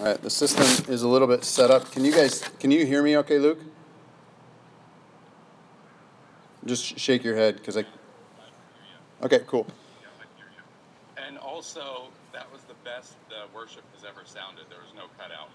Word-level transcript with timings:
All 0.00 0.06
right, 0.06 0.22
the 0.22 0.30
system 0.30 0.64
is 0.90 1.02
a 1.02 1.08
little 1.08 1.28
bit 1.28 1.44
set 1.44 1.70
up. 1.70 1.92
Can 1.92 2.06
you 2.06 2.12
guys, 2.12 2.42
can 2.58 2.70
you 2.70 2.86
hear 2.86 3.02
me 3.02 3.18
okay, 3.18 3.38
Luke? 3.38 3.58
Just 6.64 6.98
shake 6.98 7.22
your 7.22 7.36
head 7.36 7.56
because 7.56 7.76
I. 7.76 7.84
Okay, 9.22 9.40
cool. 9.46 9.66
And 11.18 11.36
also, 11.36 12.08
that 12.32 12.50
was 12.50 12.62
the 12.62 12.72
best 12.82 13.12
the 13.28 13.54
worship 13.54 13.82
has 13.94 14.06
ever 14.08 14.22
sounded. 14.24 14.64
There 14.70 14.78
was 14.78 14.94
no 14.96 15.04
cutout. 15.18 15.50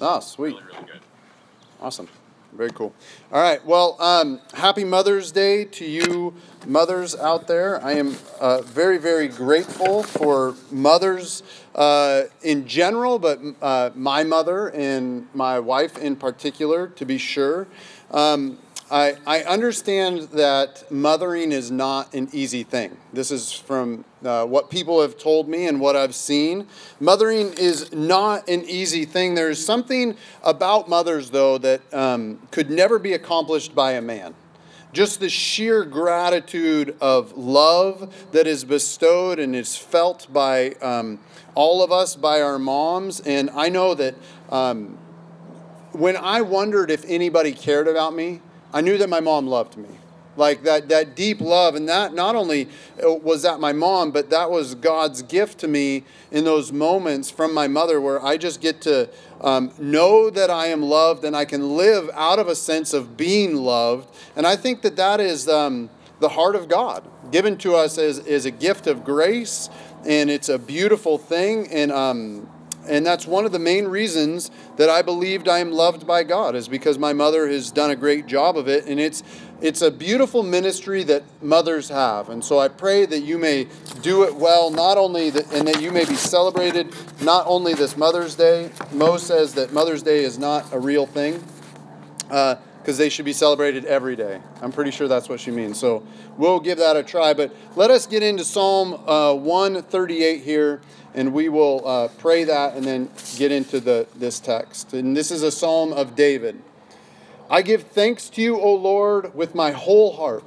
Oh, 0.00 0.20
sweet. 0.20 0.54
Really, 0.54 0.66
really 0.66 0.92
good. 0.92 1.00
Awesome. 1.80 2.08
Very 2.52 2.70
cool. 2.70 2.94
All 3.30 3.40
right. 3.42 3.64
Well, 3.64 3.96
um, 4.00 4.40
happy 4.54 4.82
Mother's 4.82 5.30
Day 5.30 5.64
to 5.66 5.84
you, 5.84 6.34
mothers 6.66 7.14
out 7.14 7.46
there. 7.46 7.82
I 7.84 7.92
am 7.92 8.16
uh, 8.40 8.62
very, 8.62 8.98
very 8.98 9.28
grateful 9.28 10.02
for 10.02 10.54
mothers 10.70 11.42
uh, 11.74 12.22
in 12.42 12.66
general, 12.66 13.18
but 13.18 13.38
uh, 13.60 13.90
my 13.94 14.24
mother 14.24 14.68
and 14.70 15.28
my 15.34 15.60
wife 15.60 15.98
in 15.98 16.16
particular, 16.16 16.88
to 16.88 17.04
be 17.04 17.18
sure. 17.18 17.68
Um, 18.10 18.58
I, 18.90 19.16
I 19.26 19.42
understand 19.42 20.22
that 20.32 20.90
mothering 20.90 21.52
is 21.52 21.70
not 21.70 22.14
an 22.14 22.30
easy 22.32 22.62
thing. 22.62 22.96
This 23.12 23.30
is 23.30 23.52
from 23.52 24.06
uh, 24.24 24.46
what 24.46 24.70
people 24.70 25.02
have 25.02 25.18
told 25.18 25.46
me 25.46 25.66
and 25.66 25.78
what 25.78 25.94
I've 25.94 26.14
seen. 26.14 26.66
Mothering 26.98 27.52
is 27.54 27.92
not 27.92 28.48
an 28.48 28.64
easy 28.64 29.04
thing. 29.04 29.34
There's 29.34 29.62
something 29.62 30.16
about 30.42 30.88
mothers, 30.88 31.30
though, 31.30 31.58
that 31.58 31.82
um, 31.92 32.38
could 32.50 32.70
never 32.70 32.98
be 32.98 33.12
accomplished 33.12 33.74
by 33.74 33.92
a 33.92 34.00
man. 34.00 34.34
Just 34.94 35.20
the 35.20 35.28
sheer 35.28 35.84
gratitude 35.84 36.96
of 36.98 37.36
love 37.36 38.14
that 38.32 38.46
is 38.46 38.64
bestowed 38.64 39.38
and 39.38 39.54
is 39.54 39.76
felt 39.76 40.32
by 40.32 40.70
um, 40.80 41.18
all 41.54 41.84
of 41.84 41.92
us, 41.92 42.16
by 42.16 42.40
our 42.40 42.58
moms. 42.58 43.20
And 43.20 43.50
I 43.50 43.68
know 43.68 43.94
that 43.94 44.14
um, 44.48 44.96
when 45.92 46.16
I 46.16 46.40
wondered 46.40 46.90
if 46.90 47.04
anybody 47.06 47.52
cared 47.52 47.86
about 47.86 48.14
me, 48.14 48.40
I 48.72 48.80
knew 48.80 48.98
that 48.98 49.08
my 49.08 49.20
mom 49.20 49.46
loved 49.46 49.76
me. 49.76 49.88
Like 50.36 50.62
that, 50.62 50.88
that 50.88 51.16
deep 51.16 51.40
love. 51.40 51.74
And 51.74 51.88
that 51.88 52.14
not 52.14 52.36
only 52.36 52.68
was 53.02 53.42
that 53.42 53.58
my 53.58 53.72
mom, 53.72 54.12
but 54.12 54.30
that 54.30 54.50
was 54.50 54.76
God's 54.76 55.22
gift 55.22 55.58
to 55.60 55.68
me 55.68 56.04
in 56.30 56.44
those 56.44 56.70
moments 56.72 57.28
from 57.28 57.52
my 57.52 57.66
mother 57.66 58.00
where 58.00 58.24
I 58.24 58.36
just 58.36 58.60
get 58.60 58.80
to 58.82 59.08
um, 59.40 59.72
know 59.78 60.30
that 60.30 60.48
I 60.48 60.66
am 60.66 60.82
loved 60.82 61.24
and 61.24 61.36
I 61.36 61.44
can 61.44 61.76
live 61.76 62.08
out 62.14 62.38
of 62.38 62.46
a 62.46 62.54
sense 62.54 62.92
of 62.92 63.16
being 63.16 63.56
loved. 63.56 64.08
And 64.36 64.46
I 64.46 64.54
think 64.54 64.82
that 64.82 64.94
that 64.96 65.18
is 65.18 65.48
um, 65.48 65.90
the 66.20 66.28
heart 66.28 66.54
of 66.54 66.68
God 66.68 67.04
given 67.32 67.56
to 67.58 67.74
us 67.74 67.98
as, 67.98 68.20
as 68.20 68.44
a 68.44 68.50
gift 68.52 68.86
of 68.86 69.04
grace. 69.04 69.68
And 70.06 70.30
it's 70.30 70.48
a 70.48 70.58
beautiful 70.58 71.18
thing. 71.18 71.66
And, 71.68 71.90
um, 71.90 72.48
and 72.88 73.04
that's 73.04 73.26
one 73.26 73.44
of 73.44 73.52
the 73.52 73.58
main 73.58 73.86
reasons 73.86 74.50
that 74.76 74.88
I 74.88 75.02
believed 75.02 75.48
I 75.48 75.58
am 75.58 75.72
loved 75.72 76.06
by 76.06 76.24
God 76.24 76.56
is 76.56 76.68
because 76.68 76.98
my 76.98 77.12
mother 77.12 77.46
has 77.48 77.70
done 77.70 77.90
a 77.90 77.96
great 77.96 78.26
job 78.26 78.56
of 78.56 78.68
it 78.68 78.86
and 78.86 78.98
it's 78.98 79.22
it's 79.60 79.82
a 79.82 79.90
beautiful 79.90 80.44
ministry 80.44 81.02
that 81.04 81.24
mothers 81.42 81.88
have. 81.88 82.28
And 82.28 82.44
so 82.44 82.60
I 82.60 82.68
pray 82.68 83.06
that 83.06 83.20
you 83.20 83.38
may 83.38 83.66
do 84.02 84.22
it 84.22 84.36
well 84.36 84.70
not 84.70 84.96
only 84.96 85.30
that, 85.30 85.52
and 85.52 85.66
that 85.66 85.82
you 85.82 85.90
may 85.90 86.04
be 86.04 86.14
celebrated 86.14 86.94
not 87.20 87.44
only 87.48 87.74
this 87.74 87.96
Mother's 87.96 88.36
Day. 88.36 88.70
Mo 88.92 89.16
says 89.16 89.54
that 89.54 89.72
Mother's 89.72 90.04
Day 90.04 90.22
is 90.22 90.38
not 90.38 90.72
a 90.72 90.78
real 90.78 91.06
thing. 91.06 91.42
Uh, 92.30 92.54
because 92.88 92.96
they 92.96 93.10
should 93.10 93.26
be 93.26 93.34
celebrated 93.34 93.84
every 93.84 94.16
day. 94.16 94.40
I'm 94.62 94.72
pretty 94.72 94.92
sure 94.92 95.08
that's 95.08 95.28
what 95.28 95.40
she 95.40 95.50
means. 95.50 95.78
So 95.78 96.02
we'll 96.38 96.58
give 96.58 96.78
that 96.78 96.96
a 96.96 97.02
try. 97.02 97.34
But 97.34 97.54
let 97.76 97.90
us 97.90 98.06
get 98.06 98.22
into 98.22 98.44
Psalm 98.44 98.94
uh, 99.06 99.34
138 99.34 100.42
here 100.42 100.80
and 101.18 101.32
we 101.32 101.48
will 101.48 101.82
uh, 101.84 102.06
pray 102.18 102.44
that 102.44 102.76
and 102.76 102.84
then 102.84 103.10
get 103.36 103.50
into 103.50 103.80
the, 103.80 104.06
this 104.14 104.38
text. 104.38 104.92
And 104.92 105.16
this 105.16 105.32
is 105.32 105.42
a 105.42 105.50
psalm 105.50 105.92
of 105.92 106.14
David. 106.14 106.62
I 107.50 107.62
give 107.62 107.82
thanks 107.82 108.28
to 108.30 108.40
you, 108.40 108.60
O 108.60 108.72
Lord, 108.72 109.34
with 109.34 109.52
my 109.52 109.72
whole 109.72 110.14
heart. 110.14 110.44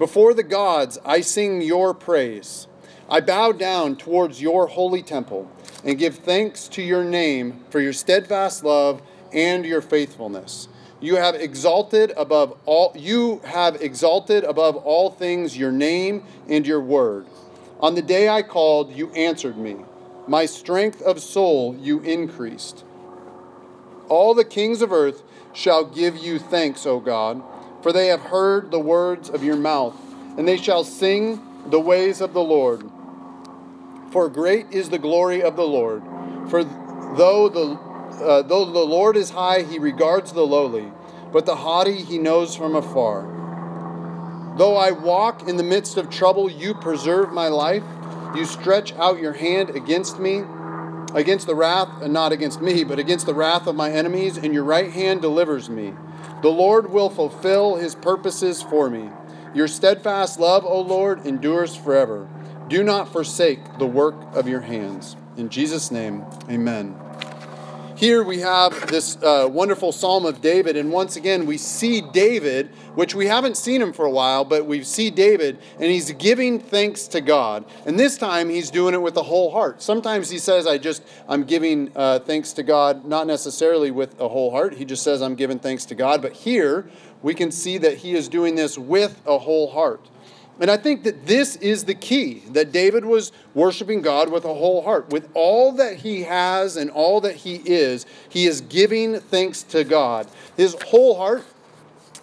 Before 0.00 0.34
the 0.34 0.42
gods, 0.42 0.98
I 1.04 1.20
sing 1.20 1.62
your 1.62 1.94
praise. 1.94 2.66
I 3.08 3.20
bow 3.20 3.52
down 3.52 3.94
towards 3.94 4.42
your 4.42 4.66
holy 4.66 5.02
temple 5.04 5.48
and 5.84 5.96
give 5.96 6.16
thanks 6.16 6.66
to 6.68 6.82
your 6.82 7.04
name 7.04 7.62
for 7.70 7.78
your 7.78 7.92
steadfast 7.92 8.64
love 8.64 9.02
and 9.32 9.64
your 9.64 9.82
faithfulness. 9.82 10.66
You 11.00 11.14
have 11.14 11.36
exalted 11.36 12.12
above 12.16 12.58
all 12.64 12.92
you 12.96 13.40
have 13.44 13.80
exalted 13.80 14.42
above 14.42 14.74
all 14.76 15.10
things 15.10 15.56
your 15.56 15.72
name 15.72 16.24
and 16.48 16.66
your 16.66 16.80
word. 16.80 17.26
On 17.78 17.94
the 17.94 18.02
day 18.02 18.28
I 18.28 18.42
called, 18.42 18.92
you 18.92 19.12
answered 19.12 19.56
me. 19.56 19.76
My 20.26 20.46
strength 20.46 21.02
of 21.02 21.20
soul 21.20 21.76
you 21.76 22.00
increased. 22.00 22.84
All 24.08 24.34
the 24.34 24.44
kings 24.44 24.82
of 24.82 24.92
earth 24.92 25.22
shall 25.52 25.84
give 25.84 26.16
you 26.16 26.38
thanks, 26.38 26.86
O 26.86 27.00
God, 27.00 27.42
for 27.82 27.92
they 27.92 28.06
have 28.06 28.20
heard 28.20 28.70
the 28.70 28.78
words 28.78 29.28
of 29.28 29.42
your 29.42 29.56
mouth, 29.56 29.96
and 30.38 30.46
they 30.46 30.56
shall 30.56 30.84
sing 30.84 31.42
the 31.66 31.80
ways 31.80 32.20
of 32.20 32.32
the 32.32 32.42
Lord. 32.42 32.88
For 34.10 34.28
great 34.28 34.66
is 34.70 34.90
the 34.90 34.98
glory 34.98 35.42
of 35.42 35.56
the 35.56 35.66
Lord. 35.66 36.02
For 36.48 36.62
though 36.62 37.48
the 37.48 37.78
uh, 38.12 38.42
though 38.42 38.66
the 38.66 38.78
Lord 38.78 39.16
is 39.16 39.30
high, 39.30 39.62
he 39.62 39.78
regards 39.78 40.32
the 40.32 40.46
lowly, 40.46 40.92
but 41.32 41.46
the 41.46 41.56
haughty 41.56 42.02
he 42.02 42.18
knows 42.18 42.54
from 42.54 42.76
afar. 42.76 43.22
Though 44.58 44.76
I 44.76 44.90
walk 44.90 45.48
in 45.48 45.56
the 45.56 45.62
midst 45.62 45.96
of 45.96 46.10
trouble, 46.10 46.50
you 46.50 46.74
preserve 46.74 47.32
my 47.32 47.48
life. 47.48 47.82
You 48.34 48.44
stretch 48.44 48.94
out 48.94 49.20
your 49.20 49.34
hand 49.34 49.70
against 49.70 50.18
me, 50.18 50.42
against 51.14 51.46
the 51.46 51.54
wrath, 51.54 51.88
and 52.00 52.12
not 52.12 52.32
against 52.32 52.62
me, 52.62 52.82
but 52.84 52.98
against 52.98 53.26
the 53.26 53.34
wrath 53.34 53.66
of 53.66 53.76
my 53.76 53.90
enemies, 53.90 54.38
and 54.38 54.54
your 54.54 54.64
right 54.64 54.90
hand 54.90 55.20
delivers 55.20 55.68
me. 55.68 55.92
The 56.40 56.48
Lord 56.48 56.90
will 56.90 57.10
fulfill 57.10 57.76
his 57.76 57.94
purposes 57.94 58.62
for 58.62 58.88
me. 58.88 59.10
Your 59.54 59.68
steadfast 59.68 60.40
love, 60.40 60.64
O 60.64 60.80
Lord, 60.80 61.26
endures 61.26 61.76
forever. 61.76 62.28
Do 62.68 62.82
not 62.82 63.12
forsake 63.12 63.78
the 63.78 63.86
work 63.86 64.14
of 64.34 64.48
your 64.48 64.62
hands. 64.62 65.16
In 65.36 65.50
Jesus' 65.50 65.90
name, 65.90 66.24
amen. 66.48 67.01
Here 68.02 68.24
we 68.24 68.40
have 68.40 68.88
this 68.88 69.16
uh, 69.22 69.48
wonderful 69.48 69.92
Psalm 69.92 70.26
of 70.26 70.40
David, 70.40 70.76
and 70.76 70.90
once 70.90 71.14
again 71.14 71.46
we 71.46 71.56
see 71.56 72.00
David, 72.00 72.66
which 72.96 73.14
we 73.14 73.28
haven't 73.28 73.56
seen 73.56 73.80
him 73.80 73.92
for 73.92 74.04
a 74.04 74.10
while, 74.10 74.44
but 74.44 74.66
we 74.66 74.82
see 74.82 75.08
David, 75.08 75.56
and 75.78 75.84
he's 75.84 76.10
giving 76.10 76.58
thanks 76.58 77.06
to 77.06 77.20
God. 77.20 77.64
And 77.86 78.00
this 78.00 78.18
time 78.18 78.48
he's 78.48 78.72
doing 78.72 78.92
it 78.94 79.00
with 79.00 79.16
a 79.16 79.22
whole 79.22 79.52
heart. 79.52 79.80
Sometimes 79.80 80.28
he 80.28 80.38
says, 80.38 80.66
"I 80.66 80.78
just 80.78 81.04
I'm 81.28 81.44
giving 81.44 81.92
uh, 81.94 82.18
thanks 82.18 82.52
to 82.54 82.64
God," 82.64 83.04
not 83.04 83.28
necessarily 83.28 83.92
with 83.92 84.20
a 84.20 84.28
whole 84.28 84.50
heart. 84.50 84.74
He 84.74 84.84
just 84.84 85.04
says, 85.04 85.22
"I'm 85.22 85.36
giving 85.36 85.60
thanks 85.60 85.84
to 85.84 85.94
God." 85.94 86.22
But 86.22 86.32
here 86.32 86.90
we 87.22 87.34
can 87.34 87.52
see 87.52 87.78
that 87.78 87.98
he 87.98 88.16
is 88.16 88.28
doing 88.28 88.56
this 88.56 88.76
with 88.76 89.22
a 89.26 89.38
whole 89.38 89.70
heart. 89.70 90.08
And 90.60 90.70
I 90.70 90.76
think 90.76 91.02
that 91.04 91.26
this 91.26 91.56
is 91.56 91.84
the 91.84 91.94
key 91.94 92.42
that 92.50 92.72
David 92.72 93.04
was 93.04 93.32
worshiping 93.54 94.02
God 94.02 94.30
with 94.30 94.44
a 94.44 94.54
whole 94.54 94.82
heart. 94.82 95.10
With 95.10 95.28
all 95.34 95.72
that 95.72 95.96
he 95.96 96.22
has 96.22 96.76
and 96.76 96.90
all 96.90 97.20
that 97.22 97.36
he 97.36 97.56
is, 97.56 98.06
he 98.28 98.46
is 98.46 98.60
giving 98.60 99.18
thanks 99.18 99.62
to 99.64 99.82
God. 99.82 100.28
His 100.56 100.76
whole 100.88 101.16
heart, 101.16 101.44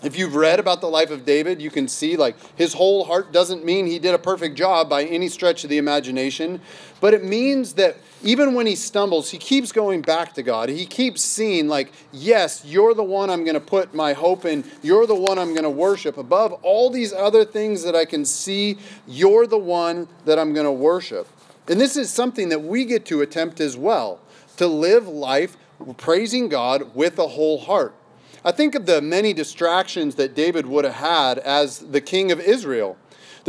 if 0.04 0.18
you've 0.18 0.36
read 0.36 0.60
about 0.60 0.80
the 0.80 0.88
life 0.88 1.12
of 1.12 1.26
David, 1.26 1.62
you 1.62 1.72
can 1.72 1.88
see 1.88 2.16
like 2.16 2.36
his 2.56 2.74
whole 2.74 3.04
heart 3.04 3.34
doesn't 3.34 3.66
mean 3.66 3.88
he 3.88 4.00
did 4.00 4.14
a 4.14 4.20
perfect 4.20 4.56
job 4.56 4.90
by 4.90 5.04
any 5.04 5.28
stretch 5.28 5.64
of 5.64 5.70
the 5.70 5.78
imagination, 5.78 6.62
but 7.02 7.14
it 7.14 7.24
means 7.24 7.74
that 7.74 7.98
even 8.22 8.54
when 8.54 8.66
he 8.66 8.76
stumbles, 8.76 9.30
he 9.30 9.38
keeps 9.38 9.72
going 9.72 10.02
back 10.02 10.34
to 10.34 10.44
God. 10.44 10.70
He 10.70 10.86
keeps 10.86 11.22
seeing, 11.22 11.68
like, 11.68 11.92
yes, 12.12 12.64
you're 12.66 12.94
the 12.94 13.04
one 13.04 13.30
I'm 13.30 13.44
going 13.44 13.54
to 13.56 13.62
put 13.62 13.94
my 13.94 14.14
hope 14.14 14.46
in. 14.46 14.64
You're 14.82 15.08
the 15.08 15.16
one 15.16 15.40
I'm 15.40 15.52
going 15.52 15.64
to 15.64 15.70
worship. 15.70 16.18
Above 16.18 16.54
all 16.64 16.90
these 16.90 17.14
other 17.14 17.46
things 17.46 17.84
that 17.84 17.96
I 17.96 18.06
can 18.06 18.26
see, 18.26 18.78
you're 19.08 19.48
the 19.48 19.58
one 19.58 20.08
that 20.26 20.38
I'm 20.38 20.54
going 20.54 20.66
to 20.66 20.72
worship. 20.72 21.28
And 21.68 21.80
this 21.80 21.96
is 21.96 22.12
something 22.12 22.50
that 22.50 22.64
we 22.64 22.86
get 22.86 23.06
to 23.06 23.22
attempt 23.22 23.62
as 23.62 23.78
well 23.78 24.20
to 24.58 24.68
live 24.68 25.08
life 25.08 25.56
praising 25.98 26.50
God 26.50 26.94
with 26.96 27.18
a 27.20 27.28
whole 27.28 27.60
heart. 27.60 27.96
I 28.44 28.52
think 28.52 28.76
of 28.76 28.86
the 28.86 29.02
many 29.02 29.34
distractions 29.34 30.16
that 30.16 30.34
David 30.34 30.66
would 30.66 30.86
have 30.86 30.96
had 30.96 31.40
as 31.40 31.80
the 31.80 32.02
king 32.02 32.32
of 32.32 32.40
Israel. 32.40 32.98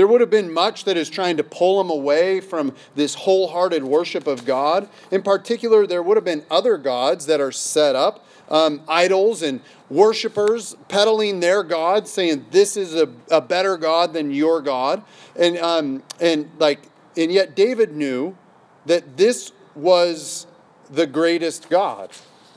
There 0.00 0.06
would 0.06 0.22
have 0.22 0.30
been 0.30 0.50
much 0.50 0.84
that 0.84 0.96
is 0.96 1.10
trying 1.10 1.36
to 1.36 1.44
pull 1.44 1.78
him 1.78 1.90
away 1.90 2.40
from 2.40 2.74
this 2.94 3.14
wholehearted 3.14 3.84
worship 3.84 4.26
of 4.26 4.46
God. 4.46 4.88
In 5.10 5.20
particular, 5.20 5.86
there 5.86 6.02
would 6.02 6.16
have 6.16 6.24
been 6.24 6.42
other 6.50 6.78
gods 6.78 7.26
that 7.26 7.38
are 7.38 7.52
set 7.52 7.94
up, 7.94 8.24
um, 8.48 8.80
idols 8.88 9.42
and 9.42 9.60
worshipers 9.90 10.74
peddling 10.88 11.40
their 11.40 11.62
God, 11.62 12.08
saying 12.08 12.46
this 12.50 12.78
is 12.78 12.94
a, 12.94 13.10
a 13.30 13.42
better 13.42 13.76
God 13.76 14.14
than 14.14 14.30
your 14.30 14.62
God. 14.62 15.02
And, 15.38 15.58
um, 15.58 16.02
and, 16.18 16.50
like, 16.58 16.80
and 17.14 17.30
yet 17.30 17.54
David 17.54 17.94
knew 17.94 18.38
that 18.86 19.18
this 19.18 19.52
was 19.74 20.46
the 20.90 21.06
greatest 21.06 21.68
God, 21.68 22.12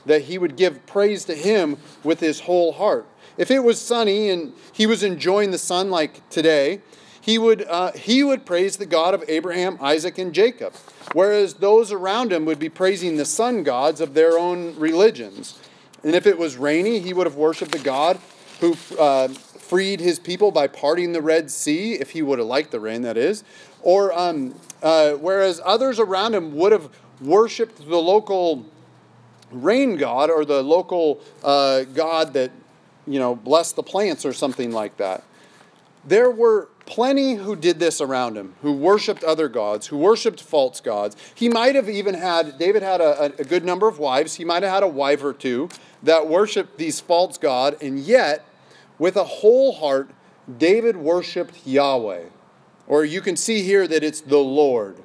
that 0.06 0.22
he 0.22 0.38
would 0.38 0.56
give 0.56 0.86
praise 0.86 1.26
to 1.26 1.34
him 1.34 1.76
with 2.02 2.20
his 2.20 2.40
whole 2.40 2.72
heart. 2.72 3.06
If 3.36 3.50
it 3.50 3.58
was 3.58 3.78
sunny 3.78 4.30
and 4.30 4.54
he 4.72 4.86
was 4.86 5.02
enjoying 5.02 5.50
the 5.50 5.58
sun 5.58 5.90
like 5.90 6.26
today, 6.30 6.80
he 7.24 7.38
would, 7.38 7.62
uh, 7.62 7.92
he 7.92 8.22
would 8.22 8.44
praise 8.44 8.76
the 8.76 8.84
God 8.84 9.14
of 9.14 9.24
Abraham, 9.28 9.78
Isaac, 9.80 10.18
and 10.18 10.34
Jacob, 10.34 10.74
whereas 11.14 11.54
those 11.54 11.90
around 11.90 12.30
him 12.34 12.44
would 12.44 12.58
be 12.58 12.68
praising 12.68 13.16
the 13.16 13.24
sun 13.24 13.62
gods 13.62 14.02
of 14.02 14.12
their 14.12 14.38
own 14.38 14.78
religions. 14.78 15.58
And 16.02 16.14
if 16.14 16.26
it 16.26 16.36
was 16.36 16.58
rainy, 16.58 17.00
he 17.00 17.14
would 17.14 17.26
have 17.26 17.36
worshiped 17.36 17.72
the 17.72 17.78
God 17.78 18.18
who 18.60 18.76
uh, 18.98 19.28
freed 19.28 20.00
his 20.00 20.18
people 20.18 20.50
by 20.50 20.66
parting 20.66 21.12
the 21.12 21.22
Red 21.22 21.50
Sea, 21.50 21.94
if 21.94 22.10
he 22.10 22.20
would 22.20 22.38
have 22.38 22.46
liked 22.46 22.72
the 22.72 22.80
rain, 22.80 23.00
that 23.02 23.16
is. 23.16 23.42
Or 23.80 24.12
um, 24.12 24.54
uh, 24.82 25.12
whereas 25.12 25.62
others 25.64 25.98
around 25.98 26.34
him 26.34 26.54
would 26.56 26.72
have 26.72 26.90
worshiped 27.22 27.78
the 27.88 27.96
local 27.96 28.66
rain 29.50 29.96
god 29.96 30.28
or 30.28 30.44
the 30.44 30.62
local 30.62 31.22
uh, 31.42 31.84
god 31.84 32.34
that, 32.34 32.50
you 33.06 33.18
know, 33.18 33.34
blessed 33.34 33.76
the 33.76 33.82
plants 33.82 34.26
or 34.26 34.34
something 34.34 34.72
like 34.72 34.98
that. 34.98 35.24
There 36.04 36.30
were 36.30 36.68
plenty 36.86 37.34
who 37.34 37.56
did 37.56 37.78
this 37.78 38.00
around 38.00 38.36
him, 38.36 38.54
who 38.62 38.72
worshiped 38.72 39.24
other 39.24 39.48
gods, 39.48 39.86
who 39.88 39.96
worshiped 39.96 40.40
false 40.40 40.80
gods. 40.80 41.16
He 41.34 41.48
might 41.48 41.74
have 41.74 41.88
even 41.88 42.14
had, 42.14 42.58
David 42.58 42.82
had 42.82 43.00
a, 43.00 43.32
a 43.38 43.44
good 43.44 43.64
number 43.64 43.88
of 43.88 43.98
wives. 43.98 44.34
He 44.34 44.44
might 44.44 44.62
have 44.62 44.72
had 44.72 44.82
a 44.82 44.88
wife 44.88 45.24
or 45.24 45.32
two 45.32 45.68
that 46.02 46.28
worshiped 46.28 46.78
these 46.78 47.00
false 47.00 47.38
gods, 47.38 47.76
and 47.80 47.98
yet, 47.98 48.46
with 48.98 49.16
a 49.16 49.24
whole 49.24 49.72
heart, 49.72 50.10
David 50.58 50.96
worshiped 50.96 51.66
Yahweh. 51.66 52.24
Or 52.86 53.04
you 53.04 53.20
can 53.20 53.36
see 53.36 53.62
here 53.62 53.88
that 53.88 54.04
it's 54.04 54.20
the 54.20 54.38
Lord. 54.38 54.98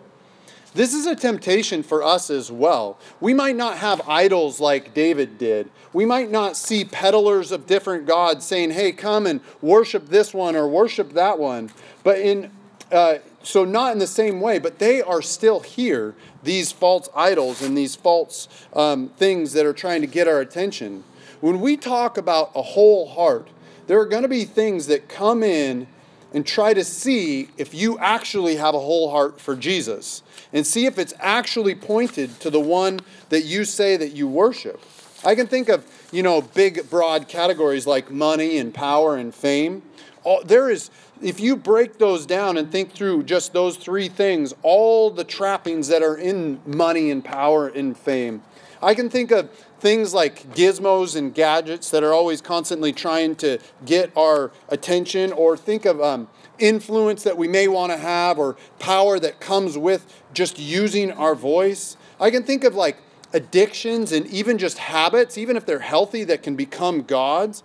This 0.74 0.94
is 0.94 1.07
a 1.07 1.16
temptation 1.16 1.81
for 1.81 2.04
us 2.04 2.30
as 2.30 2.51
well. 2.51 3.00
We 3.19 3.33
might 3.33 3.56
not 3.56 3.77
have 3.77 4.07
idols 4.07 4.60
like 4.60 4.94
David 4.94 5.38
did. 5.38 5.69
We 5.94 6.06
might 6.06 6.30
not 6.30 6.56
see 6.56 6.86
peddlers 6.86 7.51
of 7.51 7.66
different 7.66 8.06
gods 8.06 8.45
saying, 8.45 8.71
hey, 8.71 8.92
come 8.92 9.25
and 9.25 9.42
worship 9.62 10.07
this 10.07 10.33
one 10.33 10.56
or 10.56 10.68
worship 10.68 11.13
that 11.13 11.39
one. 11.39 11.71
But 12.04 12.19
in, 12.19 12.51
uh, 12.92 13.16
so 13.42 13.66
not 13.66 13.94
in 13.94 14.00
the 14.00 14.07
same 14.07 14.42
way, 14.42 14.60
but 14.60 14.77
they 14.77 15.01
are 15.01 15.24
still 15.24 15.62
here, 15.62 16.13
these 16.44 16.72
false 16.72 17.10
idols 17.15 17.63
and 17.63 17.75
these 17.75 17.95
false 17.95 18.48
um, 18.74 19.10
things 19.10 19.54
that 19.54 19.65
are 19.65 19.74
trying 19.74 20.01
to 20.01 20.07
get 20.07 20.27
our 20.27 20.39
attention. 20.39 21.04
When 21.42 21.62
we 21.62 21.77
talk 21.77 22.18
about 22.18 22.51
a 22.54 22.62
whole 22.62 23.07
heart, 23.07 23.48
there 23.88 24.00
are 24.00 24.06
going 24.06 24.22
to 24.22 24.30
be 24.30 24.45
things 24.45 24.86
that 24.86 25.10
come 25.10 25.42
in 25.42 25.88
and 26.34 26.46
try 26.46 26.74
to 26.74 26.84
see 26.84 27.50
if 27.58 27.74
you 27.74 27.98
actually 28.00 28.56
have 28.56 28.76
a 28.76 28.80
whole 28.80 29.10
heart 29.12 29.40
for 29.40 29.56
Jesus 29.56 30.22
and 30.54 30.66
see 30.66 30.86
if 30.86 30.98
it's 30.98 31.14
actually 31.20 31.76
pointed 31.76 32.40
to 32.40 32.50
the 32.50 32.60
one 32.60 33.00
that 33.30 33.42
you 33.42 33.66
say 33.66 33.98
that 33.98 34.14
you 34.14 34.28
worship. 34.28 34.81
I 35.24 35.36
can 35.36 35.48
think 35.48 35.70
of, 35.70 35.86
you 36.12 36.24
know, 36.24 36.42
big 36.42 36.90
broad 36.90 37.28
categories 37.28 37.86
like 37.86 38.10
money 38.10 38.58
and 38.58 38.74
power 38.74 39.16
and 39.16 39.34
fame. 39.34 39.81
All, 40.24 40.44
there 40.44 40.70
is 40.70 40.90
if 41.22 41.40
you 41.40 41.56
break 41.56 41.98
those 41.98 42.26
down 42.26 42.58
and 42.58 42.72
think 42.72 42.94
through 42.94 43.24
just 43.24 43.52
those 43.52 43.78
three 43.78 44.08
things, 44.08 44.54
all 44.62 45.12
the 45.12 45.24
trappings 45.24 45.90
that 45.90 46.02
are 46.02 46.16
in 46.16 46.62
money 46.66 47.12
and 47.12 47.24
power 47.24 47.68
and 47.68 47.98
fame. 47.98 48.42
I 48.81 48.94
can 48.94 49.10
think 49.10 49.31
of 49.31 49.50
things 49.80 50.14
like 50.14 50.54
gizmos 50.54 51.16
and 51.16 51.34
gadgets 51.34 51.90
that 51.92 52.04
are 52.04 52.14
always 52.14 52.42
constantly 52.42 52.94
trying 52.94 53.36
to 53.38 53.60
get 53.86 54.16
our 54.16 54.52
attention, 54.70 55.31
or 55.34 55.58
think 55.58 55.86
of 55.86 56.02
um, 56.02 56.28
influence 56.60 57.24
that 57.24 57.38
we 57.38 57.48
may 57.48 57.68
want 57.68 57.92
to 57.92 57.98
have, 57.98 58.38
or 58.40 58.56
power 58.80 59.20
that 59.20 59.40
comes 59.40 59.78
with 59.78 60.22
just 60.34 60.60
using 60.60 61.12
our 61.12 61.36
voice. 61.36 61.98
I 62.20 62.31
can 62.31 62.44
think 62.44 62.64
of 62.64 62.76
like 62.76 62.98
addictions 63.34 64.12
and 64.12 64.26
even 64.28 64.58
just 64.58 64.78
habits, 64.78 65.38
even 65.38 65.58
if 65.58 65.66
they're 65.66 65.80
healthy, 65.80 66.24
that 66.25 66.44
can 66.44 66.56
become 66.56 67.04
gods. 67.04 67.64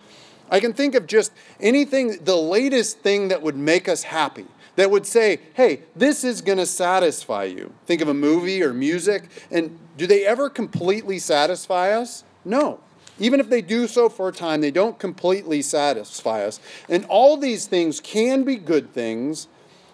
I 0.50 0.60
can 0.60 0.72
think 0.72 0.94
of 0.94 1.06
just 1.06 1.32
anything, 1.58 2.18
the 2.24 2.36
latest 2.36 2.98
thing 2.98 3.28
that 3.28 3.40
would 3.42 3.56
make 3.56 3.88
us 3.88 4.02
happy 4.04 4.46
that 4.76 4.90
would 4.90 5.06
say, 5.06 5.40
hey, 5.54 5.82
this 5.94 6.24
is 6.24 6.40
going 6.40 6.58
to 6.58 6.66
satisfy 6.66 7.44
you. 7.44 7.72
Think 7.86 8.00
of 8.00 8.08
a 8.08 8.14
movie 8.14 8.62
or 8.62 8.72
music, 8.72 9.24
and 9.50 9.78
do 9.96 10.06
they 10.06 10.26
ever 10.26 10.50
completely 10.50 11.18
satisfy 11.18 11.92
us? 11.92 12.24
No. 12.44 12.80
Even 13.18 13.38
if 13.38 13.48
they 13.48 13.62
do 13.62 13.86
so 13.86 14.08
for 14.08 14.28
a 14.28 14.32
time, 14.32 14.60
they 14.60 14.72
don't 14.72 14.98
completely 14.98 15.62
satisfy 15.62 16.44
us. 16.44 16.58
And 16.88 17.04
all 17.06 17.36
these 17.36 17.66
things 17.66 18.00
can 18.00 18.42
be 18.42 18.56
good 18.56 18.92
things. 18.92 19.46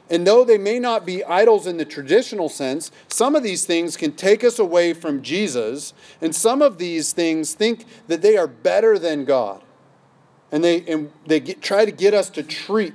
And 0.08 0.26
though 0.26 0.44
they 0.44 0.58
may 0.58 0.78
not 0.78 1.04
be 1.04 1.22
idols 1.22 1.66
in 1.66 1.76
the 1.76 1.84
traditional 1.84 2.48
sense, 2.48 2.90
some 3.08 3.36
of 3.36 3.42
these 3.42 3.66
things 3.66 3.96
can 3.96 4.12
take 4.12 4.42
us 4.42 4.58
away 4.58 4.94
from 4.94 5.22
Jesus. 5.22 5.92
And 6.20 6.34
some 6.34 6.62
of 6.62 6.78
these 6.78 7.12
things 7.12 7.52
think 7.52 7.84
that 8.08 8.22
they 8.22 8.36
are 8.36 8.48
better 8.48 8.98
than 8.98 9.24
God. 9.26 9.62
And 10.50 10.64
they, 10.64 10.82
and 10.86 11.12
they 11.26 11.38
get, 11.38 11.62
try 11.62 11.84
to 11.84 11.92
get 11.92 12.14
us 12.14 12.28
to 12.30 12.42
treat 12.42 12.94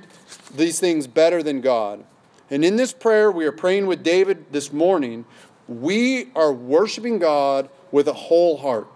these 0.54 0.80
things 0.80 1.06
better 1.06 1.42
than 1.42 1.60
God. 1.60 2.04
And 2.50 2.64
in 2.64 2.76
this 2.76 2.92
prayer, 2.92 3.30
we 3.30 3.44
are 3.46 3.52
praying 3.52 3.86
with 3.86 4.02
David 4.02 4.52
this 4.52 4.72
morning. 4.72 5.24
We 5.66 6.28
are 6.34 6.52
worshiping 6.52 7.18
God 7.18 7.68
with 7.90 8.06
a 8.06 8.12
whole 8.12 8.58
heart. 8.58 8.86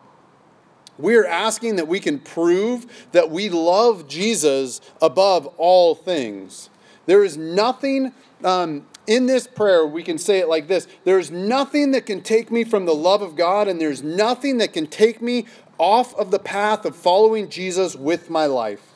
We 0.98 1.16
are 1.16 1.26
asking 1.26 1.76
that 1.76 1.88
we 1.88 1.98
can 1.98 2.18
prove 2.18 3.08
that 3.12 3.30
we 3.30 3.48
love 3.48 4.06
Jesus 4.06 4.80
above 5.00 5.46
all 5.56 5.94
things. 5.94 6.68
There 7.06 7.24
is 7.24 7.36
nothing 7.36 8.12
um, 8.44 8.86
in 9.06 9.26
this 9.26 9.46
prayer, 9.46 9.84
we 9.84 10.02
can 10.02 10.18
say 10.18 10.38
it 10.38 10.48
like 10.48 10.68
this 10.68 10.86
There's 11.04 11.30
nothing 11.30 11.90
that 11.92 12.06
can 12.06 12.20
take 12.20 12.50
me 12.50 12.64
from 12.64 12.86
the 12.86 12.94
love 12.94 13.22
of 13.22 13.34
God, 13.34 13.66
and 13.66 13.80
there's 13.80 14.02
nothing 14.02 14.58
that 14.58 14.72
can 14.72 14.86
take 14.86 15.20
me 15.20 15.46
off 15.78 16.14
of 16.14 16.30
the 16.30 16.38
path 16.38 16.84
of 16.84 16.94
following 16.94 17.48
Jesus 17.48 17.96
with 17.96 18.30
my 18.30 18.46
life. 18.46 18.89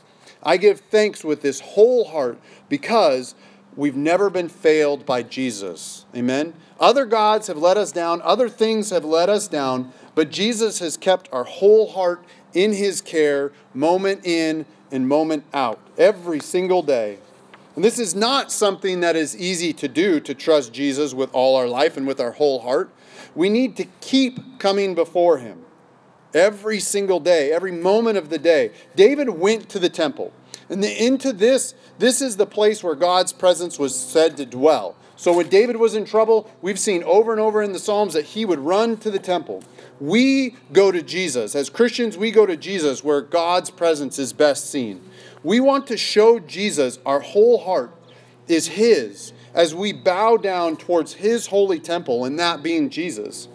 I 0.44 0.56
give 0.56 0.80
thanks 0.80 1.24
with 1.24 1.42
this 1.42 1.60
whole 1.60 2.04
heart 2.04 2.38
because 2.68 3.34
we've 3.76 3.96
never 3.96 4.30
been 4.30 4.48
failed 4.48 5.06
by 5.06 5.22
Jesus. 5.22 6.04
Amen. 6.14 6.54
Other 6.78 7.06
gods 7.06 7.46
have 7.46 7.56
let 7.56 7.76
us 7.76 7.92
down, 7.92 8.20
other 8.22 8.48
things 8.48 8.90
have 8.90 9.04
let 9.04 9.28
us 9.28 9.48
down, 9.48 9.92
but 10.14 10.30
Jesus 10.30 10.80
has 10.80 10.96
kept 10.96 11.28
our 11.32 11.44
whole 11.44 11.92
heart 11.92 12.24
in 12.52 12.72
his 12.72 13.00
care, 13.00 13.52
moment 13.72 14.24
in 14.24 14.66
and 14.90 15.08
moment 15.08 15.44
out, 15.52 15.80
every 15.96 16.40
single 16.40 16.82
day. 16.82 17.18
And 17.74 17.84
this 17.84 17.98
is 17.98 18.14
not 18.14 18.52
something 18.52 19.00
that 19.00 19.16
is 19.16 19.36
easy 19.36 19.72
to 19.74 19.88
do 19.88 20.20
to 20.20 20.34
trust 20.34 20.72
Jesus 20.72 21.12
with 21.12 21.30
all 21.32 21.56
our 21.56 21.66
life 21.66 21.96
and 21.96 22.06
with 22.06 22.20
our 22.20 22.32
whole 22.32 22.60
heart. 22.60 22.90
We 23.34 23.48
need 23.48 23.76
to 23.76 23.86
keep 24.00 24.60
coming 24.60 24.94
before 24.94 25.38
him 25.38 25.63
every 26.34 26.80
single 26.80 27.20
day, 27.20 27.52
every 27.52 27.72
moment 27.72 28.18
of 28.18 28.28
the 28.28 28.38
day. 28.38 28.72
David 28.96 29.30
went 29.30 29.68
to 29.70 29.78
the 29.78 29.88
temple. 29.88 30.32
And 30.68 30.82
the, 30.82 31.04
into 31.04 31.32
this, 31.32 31.74
this 31.98 32.20
is 32.20 32.36
the 32.36 32.46
place 32.46 32.82
where 32.82 32.94
God's 32.94 33.32
presence 33.32 33.78
was 33.78 33.98
said 33.98 34.36
to 34.38 34.46
dwell. 34.46 34.96
So 35.16 35.32
when 35.32 35.48
David 35.48 35.76
was 35.76 35.94
in 35.94 36.04
trouble, 36.04 36.50
we've 36.60 36.78
seen 36.78 37.02
over 37.04 37.32
and 37.32 37.40
over 37.40 37.62
in 37.62 37.72
the 37.72 37.78
Psalms 37.78 38.14
that 38.14 38.24
he 38.24 38.44
would 38.44 38.58
run 38.58 38.96
to 38.98 39.10
the 39.10 39.18
temple. 39.18 39.62
We 40.00 40.56
go 40.72 40.90
to 40.90 41.02
Jesus. 41.02 41.54
As 41.54 41.70
Christians, 41.70 42.18
we 42.18 42.30
go 42.30 42.46
to 42.46 42.56
Jesus 42.56 43.04
where 43.04 43.20
God's 43.20 43.70
presence 43.70 44.18
is 44.18 44.32
best 44.32 44.70
seen. 44.70 45.00
We 45.44 45.60
want 45.60 45.86
to 45.86 45.96
show 45.96 46.40
Jesus 46.40 46.98
our 47.06 47.20
whole 47.20 47.58
heart 47.58 47.92
is 48.48 48.68
his 48.68 49.32
as 49.54 49.74
we 49.74 49.92
bow 49.92 50.36
down 50.36 50.76
towards 50.76 51.14
his 51.14 51.46
holy 51.46 51.78
temple, 51.78 52.24
and 52.24 52.38
that 52.40 52.60
being 52.62 52.90
Jesus. 52.90 53.46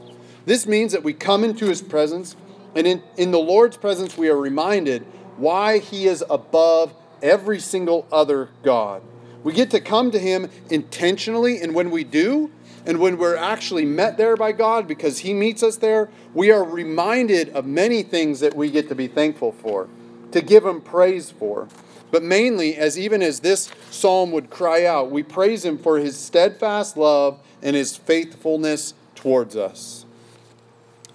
This 0.45 0.65
means 0.65 0.93
that 0.93 1.03
we 1.03 1.13
come 1.13 1.43
into 1.43 1.67
his 1.67 1.81
presence 1.81 2.37
and 2.75 2.85
in, 2.85 3.03
in 3.17 3.31
the 3.31 3.39
Lord's 3.39 3.77
presence, 3.77 4.17
we 4.17 4.29
are 4.29 4.37
reminded 4.37 5.03
why 5.37 5.79
He 5.79 6.07
is 6.07 6.23
above 6.29 6.93
every 7.21 7.59
single 7.59 8.07
other 8.11 8.49
God. 8.63 9.01
We 9.43 9.53
get 9.53 9.71
to 9.71 9.79
come 9.79 10.11
to 10.11 10.19
Him 10.19 10.49
intentionally, 10.69 11.61
and 11.61 11.73
when 11.73 11.91
we 11.91 12.03
do, 12.03 12.51
and 12.85 12.99
when 12.99 13.17
we're 13.17 13.35
actually 13.35 13.85
met 13.85 14.17
there 14.17 14.35
by 14.35 14.51
God 14.51 14.87
because 14.87 15.19
He 15.19 15.33
meets 15.33 15.63
us 15.63 15.77
there, 15.77 16.09
we 16.33 16.51
are 16.51 16.63
reminded 16.63 17.49
of 17.49 17.65
many 17.65 18.03
things 18.03 18.39
that 18.41 18.55
we 18.55 18.69
get 18.69 18.89
to 18.89 18.95
be 18.95 19.07
thankful 19.07 19.51
for, 19.51 19.87
to 20.31 20.41
give 20.41 20.65
Him 20.65 20.81
praise 20.81 21.31
for. 21.31 21.67
But 22.11 22.23
mainly, 22.23 22.75
as 22.75 22.97
even 22.97 23.21
as 23.21 23.39
this 23.41 23.69
psalm 23.91 24.31
would 24.31 24.49
cry 24.49 24.85
out, 24.85 25.11
we 25.11 25.23
praise 25.23 25.63
Him 25.63 25.77
for 25.77 25.99
His 25.99 26.17
steadfast 26.17 26.97
love 26.97 27.39
and 27.61 27.75
His 27.75 27.95
faithfulness 27.95 28.93
towards 29.15 29.55
us. 29.55 30.05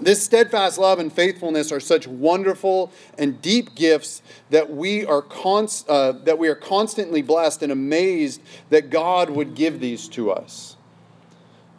This 0.01 0.23
steadfast 0.23 0.77
love 0.77 0.99
and 0.99 1.13
faithfulness 1.13 1.71
are 1.71 1.81
such 1.81 2.07
wonderful 2.07 2.93
and 3.17 3.41
deep 3.41 3.75
gifts 3.75 4.23
that 4.51 4.71
we 4.71 5.07
are 5.07 5.23
const, 5.23 5.89
uh, 5.89 6.13
that 6.25 6.39
we 6.39 6.49
are 6.49 6.57
constantly 6.57 7.23
blessed 7.23 7.63
and 7.63 7.71
amazed 7.71 8.43
that 8.71 8.91
God 8.91 9.31
would 9.31 9.55
give 9.55 9.79
these 9.79 10.09
to 10.11 10.33
us. 10.33 10.77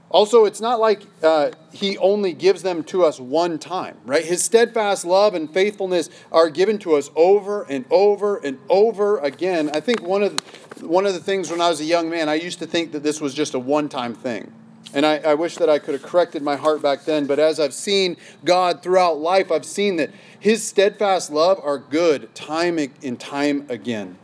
Also, 0.09 0.45
it's 0.45 0.61
not 0.61 0.79
like 0.79 1.01
uh, 1.23 1.51
He 1.73 1.97
only 1.97 2.31
gives 2.31 2.63
them 2.63 2.85
to 2.85 3.03
us 3.03 3.19
one 3.19 3.59
time, 3.59 3.97
right? 4.05 4.23
His 4.23 4.41
steadfast 4.41 5.03
love 5.03 5.33
and 5.33 5.53
faithfulness 5.53 6.09
are 6.31 6.49
given 6.49 6.79
to 6.79 6.95
us 6.95 7.09
over 7.17 7.63
and 7.63 7.83
over 7.89 8.37
and 8.37 8.59
over 8.69 9.17
again. 9.17 9.69
I 9.73 9.81
think 9.81 10.01
one 10.01 10.23
of 10.23 10.37
the, 10.77 10.87
one 10.87 11.05
of 11.05 11.13
the 11.13 11.19
things 11.19 11.51
when 11.51 11.59
I 11.59 11.67
was 11.67 11.81
a 11.81 11.85
young 11.85 12.09
man, 12.09 12.29
I 12.29 12.35
used 12.35 12.59
to 12.59 12.67
think 12.67 12.93
that 12.93 13.03
this 13.03 13.19
was 13.19 13.33
just 13.33 13.55
a 13.55 13.59
one-time 13.59 14.13
thing 14.13 14.53
and 14.95 15.05
I, 15.05 15.17
I, 15.17 15.33
wish 15.33 15.57
that 15.57 15.69
I 15.69 15.77
could 15.77 15.93
have 15.93 16.03
corrected 16.03 16.41
my 16.41 16.55
heart 16.55 16.81
back 16.81 17.03
then. 17.03 17.27
But 17.27 17.37
as 17.37 17.59
I've 17.59 17.73
seen 17.73 18.15
God 18.45 18.81
throughout 18.81 19.19
life, 19.19 19.51
I've 19.51 19.65
seen 19.65 19.97
that 19.97 20.09
His 20.39 20.63
steadfast 20.63 21.29
love 21.29 21.59
are 21.61 21.77
good 21.77 22.33
time 22.33 22.79
and 23.03 23.19
time 23.19 23.65
again. 23.67 24.17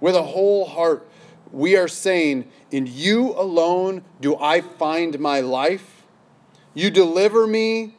With 0.00 0.14
a 0.14 0.22
whole 0.22 0.66
heart, 0.66 1.08
we 1.50 1.76
are 1.76 1.88
saying, 1.88 2.50
In 2.70 2.86
you 2.86 3.32
alone 3.32 4.04
do 4.20 4.36
I 4.36 4.60
find 4.60 5.18
my 5.18 5.40
life. 5.40 6.02
You 6.74 6.90
deliver 6.90 7.46
me. 7.46 7.96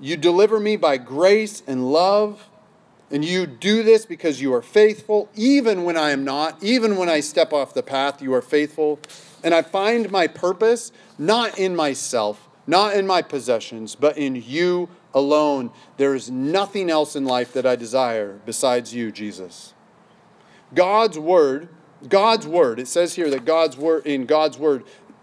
You 0.00 0.16
deliver 0.16 0.58
me 0.58 0.76
by 0.76 0.96
grace 0.96 1.62
and 1.66 1.92
love. 1.92 2.48
And 3.10 3.24
you 3.24 3.46
do 3.46 3.82
this 3.82 4.04
because 4.04 4.40
you 4.40 4.52
are 4.54 4.62
faithful, 4.62 5.28
even 5.36 5.84
when 5.84 5.96
I 5.96 6.10
am 6.10 6.24
not, 6.24 6.62
even 6.62 6.96
when 6.96 7.08
I 7.08 7.20
step 7.20 7.52
off 7.52 7.72
the 7.72 7.82
path, 7.82 8.20
you 8.20 8.34
are 8.34 8.42
faithful. 8.42 8.98
And 9.44 9.54
I 9.54 9.62
find 9.62 10.10
my 10.10 10.26
purpose 10.26 10.90
not 11.18 11.56
in 11.58 11.76
myself, 11.76 12.48
not 12.66 12.94
in 12.94 13.06
my 13.06 13.22
possessions, 13.22 13.94
but 13.94 14.18
in 14.18 14.34
you 14.34 14.88
alone. 15.14 15.70
There 15.98 16.14
is 16.14 16.30
nothing 16.30 16.90
else 16.90 17.14
in 17.14 17.24
life 17.24 17.52
that 17.52 17.64
I 17.64 17.76
desire 17.76 18.40
besides 18.44 18.92
you, 18.92 19.12
Jesus. 19.12 19.72
God's 20.74 21.18
word, 21.18 21.68
God's 22.08 22.46
word, 22.46 22.80
it 22.80 22.88
says 22.88 23.14
here 23.14 23.30
that 23.30 23.44
God's 23.44 23.76
word, 23.76 24.04
in 24.04 24.26
God's 24.26 24.58
word, 24.58 24.82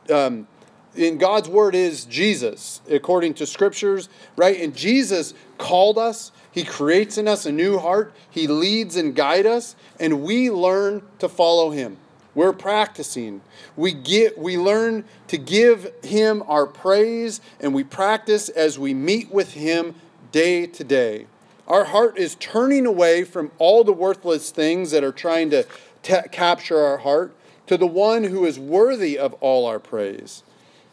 um, 0.10 0.48
in 0.96 1.18
God's 1.18 1.50
word 1.50 1.76
is 1.76 2.06
Jesus, 2.06 2.82
according 2.90 3.34
to 3.36 3.46
scriptures, 3.46 4.10
right? 4.36 4.60
And 4.60 4.76
Jesus 4.76 5.34
called 5.58 5.98
us, 5.98 6.32
He 6.52 6.64
creates 6.64 7.18
in 7.18 7.28
us 7.28 7.46
a 7.46 7.52
new 7.52 7.80
heart, 7.80 8.14
He 8.30 8.48
leads 8.48 8.96
and 8.96 9.16
guides 9.16 9.48
us, 9.48 9.76
and 10.00 10.22
we 10.24 10.50
learn 10.50 11.04
to 11.20 11.30
follow 11.30 11.72
Him. 11.72 11.98
We're 12.36 12.54
practicing. 12.54 13.42
We 13.76 13.94
get 13.94 14.38
we 14.38 14.58
learn 14.58 15.06
to 15.28 15.38
give 15.38 15.94
him 16.04 16.44
our 16.48 16.66
praise 16.66 17.42
and 17.60 17.74
we 17.74 17.84
practice 17.84 18.50
as 18.50 18.80
we 18.80 18.94
meet 18.94 19.32
with 19.32 19.54
him 19.54 19.96
day 20.32 20.66
to 20.66 20.84
day. 20.84 21.28
Our 21.68 21.86
heart 21.86 22.18
is 22.18 22.36
turning 22.36 22.86
away 22.86 23.24
from 23.24 23.52
all 23.60 23.84
the 23.84 23.94
worthless 23.94 24.50
things 24.50 24.92
that 24.92 25.04
are 25.04 25.12
trying 25.12 25.52
to 25.52 25.66
t- 26.02 26.16
capture 26.32 26.80
our 26.80 26.98
heart 26.98 27.36
to 27.68 27.78
the 27.78 27.88
one 27.88 28.26
who 28.26 28.46
is 28.46 28.60
worthy 28.60 29.18
of 29.18 29.34
all 29.36 29.66
our 29.66 29.80
praise. 29.80 30.44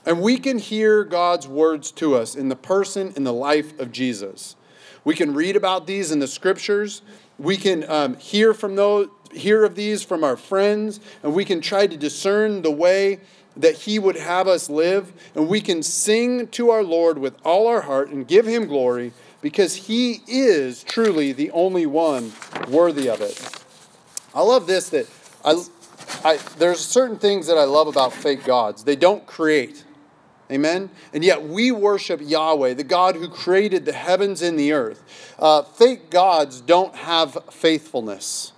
And 0.06 0.20
we 0.20 0.38
can 0.38 0.58
hear 0.58 1.04
God's 1.04 1.46
words 1.46 1.90
to 1.92 2.16
us 2.16 2.34
in 2.34 2.48
the 2.48 2.56
person 2.56 3.12
and 3.16 3.26
the 3.26 3.32
life 3.32 3.78
of 3.78 3.92
Jesus. 3.92 4.56
We 5.04 5.14
can 5.14 5.34
read 5.34 5.56
about 5.56 5.86
these 5.86 6.10
in 6.10 6.18
the 6.18 6.28
scriptures. 6.28 7.02
We 7.38 7.56
can 7.56 7.88
um, 7.90 8.16
hear 8.16 8.54
from 8.54 8.76
those, 8.76 9.08
hear 9.32 9.64
of 9.64 9.74
these 9.74 10.02
from 10.02 10.24
our 10.24 10.36
friends, 10.36 11.00
and 11.22 11.34
we 11.34 11.44
can 11.44 11.60
try 11.60 11.86
to 11.86 11.96
discern 11.96 12.62
the 12.62 12.70
way 12.70 13.20
that 13.56 13.74
He 13.74 13.98
would 13.98 14.16
have 14.16 14.48
us 14.48 14.70
live, 14.70 15.12
and 15.34 15.48
we 15.48 15.60
can 15.60 15.82
sing 15.82 16.48
to 16.48 16.70
our 16.70 16.82
Lord 16.82 17.18
with 17.18 17.36
all 17.44 17.66
our 17.66 17.82
heart 17.82 18.10
and 18.10 18.26
give 18.26 18.46
Him 18.46 18.66
glory 18.66 19.12
because 19.40 19.74
He 19.74 20.20
is 20.26 20.82
truly 20.84 21.32
the 21.32 21.50
only 21.50 21.86
one 21.86 22.32
worthy 22.68 23.08
of 23.08 23.20
it. 23.20 23.62
I 24.34 24.42
love 24.42 24.66
this 24.66 24.90
that 24.90 25.08
I, 25.44 25.62
I, 26.24 26.38
there's 26.58 26.80
certain 26.80 27.18
things 27.18 27.46
that 27.46 27.58
I 27.58 27.64
love 27.64 27.88
about 27.88 28.12
fake 28.12 28.44
gods. 28.44 28.84
They 28.84 28.96
don't 28.96 29.26
create. 29.26 29.84
Amen? 30.50 30.90
And 31.12 31.24
yet 31.24 31.46
we 31.46 31.70
worship 31.70 32.20
Yahweh, 32.22 32.74
the 32.74 32.84
God 32.84 33.16
who 33.16 33.28
created 33.28 33.84
the 33.84 33.92
heavens 33.92 34.42
and 34.42 34.58
the 34.58 34.72
earth. 34.72 35.34
Uh, 35.38 35.62
fake 35.62 36.10
gods 36.10 36.60
don't 36.60 36.94
have 36.96 37.38
faithfulness. 37.50 38.52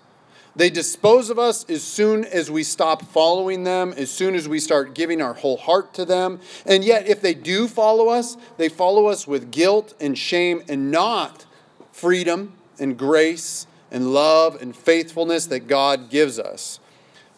They 0.55 0.69
dispose 0.69 1.31
of 1.31 1.39
us 1.39 1.69
as 1.71 1.83
soon 1.83 2.25
as 2.25 2.51
we 2.51 2.63
stop 2.63 3.03
following 3.03 3.65
them, 3.65 3.95
as 3.97 4.11
soon 4.11 4.35
as 4.35 4.49
we 4.49 4.61
start 4.61 4.95
giving 4.95 5.23
our 5.23 5.35
whole 5.35 5.57
heart 5.57 5.95
to 5.95 6.05
them. 6.05 6.41
And 6.67 6.85
yet, 6.85 7.09
if 7.09 7.23
they 7.23 7.35
do 7.35 7.69
follow 7.69 8.09
us, 8.09 8.37
they 8.59 8.69
follow 8.69 9.07
us 9.07 9.27
with 9.27 9.51
guilt 9.51 9.95
and 9.99 10.17
shame 10.17 10.63
and 10.69 10.91
not 10.91 11.47
freedom 11.91 12.53
and 12.79 12.99
grace 12.99 13.67
and 13.91 14.13
love 14.13 14.61
and 14.61 14.77
faithfulness 14.77 15.47
that 15.47 15.69
God 15.69 16.11
gives 16.11 16.39
us. 16.39 16.81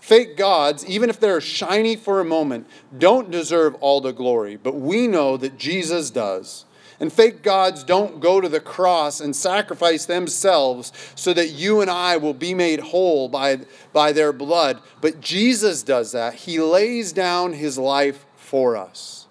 Fake 0.04 0.36
gods, 0.36 0.84
even 0.84 1.08
if 1.08 1.18
they're 1.18 1.40
shiny 1.40 1.96
for 1.96 2.20
a 2.20 2.26
moment, 2.26 2.66
don't 2.98 3.30
deserve 3.30 3.74
all 3.76 4.02
the 4.02 4.12
glory, 4.12 4.54
but 4.54 4.74
we 4.74 5.08
know 5.08 5.38
that 5.38 5.56
Jesus 5.56 6.10
does. 6.10 6.66
And 7.00 7.10
fake 7.10 7.42
gods 7.42 7.82
don't 7.82 8.20
go 8.20 8.38
to 8.38 8.50
the 8.50 8.60
cross 8.60 9.18
and 9.18 9.34
sacrifice 9.34 10.04
themselves 10.04 10.92
so 11.14 11.32
that 11.32 11.52
you 11.52 11.80
and 11.80 11.90
I 11.90 12.18
will 12.18 12.34
be 12.34 12.52
made 12.52 12.80
whole 12.80 13.30
by, 13.30 13.60
by 13.94 14.12
their 14.12 14.34
blood. 14.34 14.82
But 15.00 15.22
Jesus 15.22 15.82
does 15.82 16.12
that. 16.12 16.34
He 16.34 16.60
lays 16.60 17.14
down 17.14 17.54
his 17.54 17.78
life 17.78 18.26
for 18.36 18.76
us. 18.76 19.26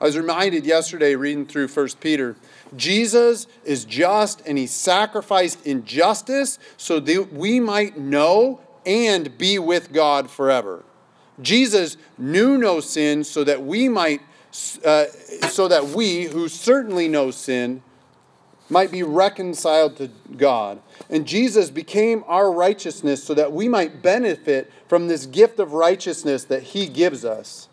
I 0.00 0.06
was 0.06 0.18
reminded 0.18 0.66
yesterday 0.66 1.14
reading 1.14 1.46
through 1.46 1.68
1 1.68 1.88
Peter. 2.00 2.34
Jesus 2.74 3.46
is 3.64 3.84
just 3.84 4.42
and 4.44 4.58
he 4.58 4.66
sacrificed 4.66 5.64
injustice 5.64 6.58
so 6.76 6.98
that 6.98 7.32
we 7.32 7.60
might 7.60 7.96
know 7.96 8.60
and 8.88 9.36
be 9.36 9.58
with 9.58 9.92
God 9.92 10.30
forever. 10.30 10.82
Jesus 11.40 11.98
knew 12.16 12.56
no 12.56 12.80
sin 12.80 13.22
so 13.22 13.44
that 13.44 13.62
we 13.62 13.88
might 13.88 14.22
uh, 14.82 15.04
so 15.50 15.68
that 15.68 15.88
we 15.88 16.24
who 16.24 16.48
certainly 16.48 17.06
know 17.06 17.30
sin 17.30 17.82
might 18.70 18.90
be 18.90 19.02
reconciled 19.02 19.96
to 19.96 20.10
God. 20.36 20.80
And 21.10 21.26
Jesus 21.26 21.70
became 21.70 22.24
our 22.26 22.50
righteousness 22.50 23.22
so 23.22 23.34
that 23.34 23.52
we 23.52 23.68
might 23.68 24.02
benefit 24.02 24.72
from 24.88 25.08
this 25.08 25.26
gift 25.26 25.58
of 25.58 25.74
righteousness 25.74 26.44
that 26.44 26.62
he 26.62 26.86
gives 26.86 27.24
us. 27.24 27.68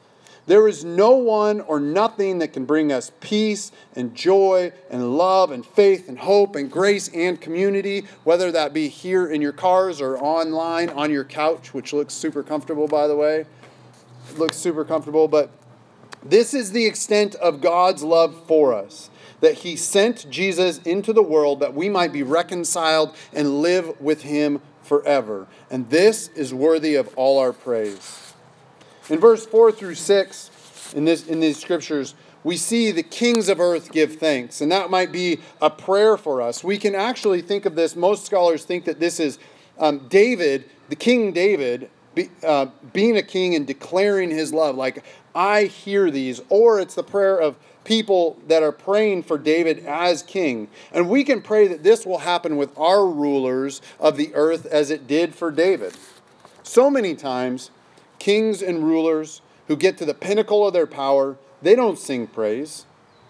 There 0.48 0.68
is 0.68 0.86
no 0.86 1.12
one 1.12 1.62
or 1.62 1.80
nothing 1.80 2.38
that 2.40 2.54
can 2.54 2.66
bring 2.66 2.92
us 2.92 3.12
peace 3.20 3.72
and 3.96 4.14
joy 4.14 4.74
and 4.92 5.18
love 5.18 5.52
and 5.52 5.66
faith 5.66 6.08
and 6.08 6.20
hope 6.20 6.56
and 6.56 6.70
grace 6.70 7.10
and 7.10 7.42
community, 7.42 8.06
whether 8.24 8.52
that 8.52 8.72
be 8.72 8.88
here 8.88 9.28
in 9.28 9.42
your 9.42 9.52
cars 9.52 10.02
or 10.02 10.18
online 10.20 10.90
on 10.90 11.12
your 11.12 11.24
couch, 11.24 11.74
which 11.74 11.94
looks 11.94 12.14
super 12.14 12.44
comfortable, 12.44 12.88
by 12.88 13.08
the 13.08 13.16
way. 13.16 13.46
It 14.30 14.38
looks 14.38 14.58
super 14.58 14.86
comfortable, 14.86 15.28
but 15.28 15.50
this 16.24 16.54
is 16.54 16.72
the 16.72 16.86
extent 16.86 17.34
of 17.36 17.62
God's 17.62 18.04
love 18.04 18.46
for 18.48 18.74
us 18.74 19.10
that 19.42 19.56
he 19.56 19.76
sent 19.76 20.30
Jesus 20.30 20.78
into 20.80 21.14
the 21.14 21.22
world 21.22 21.60
that 21.60 21.74
we 21.74 21.90
might 21.90 22.14
be 22.14 22.24
reconciled 22.24 23.16
and 23.34 23.62
live 23.62 24.00
with 24.00 24.22
him 24.24 24.62
forever. 24.82 25.48
And 25.70 25.90
this 25.90 26.30
is 26.30 26.54
worthy 26.54 26.96
of 26.96 27.14
all 27.16 27.40
our 27.40 27.54
praise. 27.54 28.25
In 29.10 29.20
verse 29.20 29.46
4 29.46 29.72
through 29.72 29.96
6, 29.96 30.94
in, 30.96 31.06
this, 31.06 31.28
in 31.28 31.40
these 31.40 31.60
scriptures, 31.60 32.16
we 32.44 32.58
see 32.58 32.92
the 32.92 33.04
kings 33.04 33.50
of 33.50 33.60
earth 33.60 33.92
give 33.92 34.16
thanks. 34.16 34.62
And 34.62 34.72
that 34.72 34.90
might 34.90 35.12
be 35.12 35.40
a 35.62 35.70
prayer 35.70 36.18
for 36.18 36.42
us. 36.42 36.64
We 36.64 36.78
can 36.78 36.96
actually 36.96 37.42
think 37.42 37.66
of 37.66 37.76
this, 37.76 37.96
most 37.96 38.26
scholars 38.26 38.66
think 38.66 38.86
that 38.86 39.00
this 39.00 39.20
is 39.20 39.40
um, 39.80 40.08
David, 40.10 40.70
the 40.90 40.96
King 40.96 41.32
David, 41.34 41.90
be, 42.14 42.30
uh, 42.44 42.68
being 42.94 43.18
a 43.18 43.24
king 43.24 43.56
and 43.56 43.68
declaring 43.68 44.30
his 44.30 44.54
love. 44.54 44.76
Like, 44.76 45.04
I 45.34 45.66
hear 45.66 46.10
these. 46.10 46.42
Or 46.50 46.80
it's 46.80 46.96
the 46.96 47.04
prayer 47.04 47.38
of 47.38 47.56
people 47.84 48.38
that 48.48 48.64
are 48.64 48.72
praying 48.72 49.24
for 49.24 49.38
David 49.38 49.86
as 49.86 50.24
king. 50.24 50.68
And 50.92 51.10
we 51.10 51.24
can 51.24 51.42
pray 51.42 51.68
that 51.68 51.84
this 51.84 52.06
will 52.06 52.20
happen 52.20 52.58
with 52.58 52.76
our 52.78 53.06
rulers 53.06 53.82
of 54.00 54.18
the 54.18 54.34
earth 54.34 54.66
as 54.66 54.90
it 54.90 55.08
did 55.08 55.36
for 55.36 55.52
David. 55.52 55.96
So 56.64 56.90
many 56.90 57.16
times, 57.16 57.70
kings 58.20 58.62
and 58.62 58.84
rulers 58.84 59.42
who 59.68 59.76
get 59.76 59.98
to 59.98 60.06
the 60.06 60.14
pinnacle 60.14 60.66
of 60.66 60.74
their 60.74 60.88
power, 60.88 61.38
they 61.62 61.76
don't 61.76 61.98
sing 61.98 62.28
praise. 62.28 62.86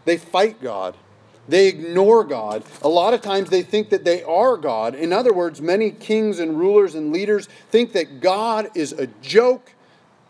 They 0.06 0.18
fight 0.18 0.62
God. 0.62 0.96
They 1.48 1.68
ignore 1.68 2.24
God. 2.24 2.64
A 2.82 2.90
lot 2.90 3.14
of 3.14 3.22
times 3.22 3.50
they 3.50 3.62
think 3.62 3.90
that 3.90 4.04
they 4.04 4.24
are 4.24 4.58
God. 4.58 4.96
In 4.96 5.14
other 5.14 5.34
words, 5.34 5.62
many 5.62 5.92
kings 5.92 6.40
and 6.40 6.58
rulers 6.58 6.96
and 6.96 7.14
leaders 7.14 7.48
think 7.70 7.94
that 7.94 8.20
God 8.20 8.70
is 8.76 8.94
a 8.94 9.08
joke 9.22 9.74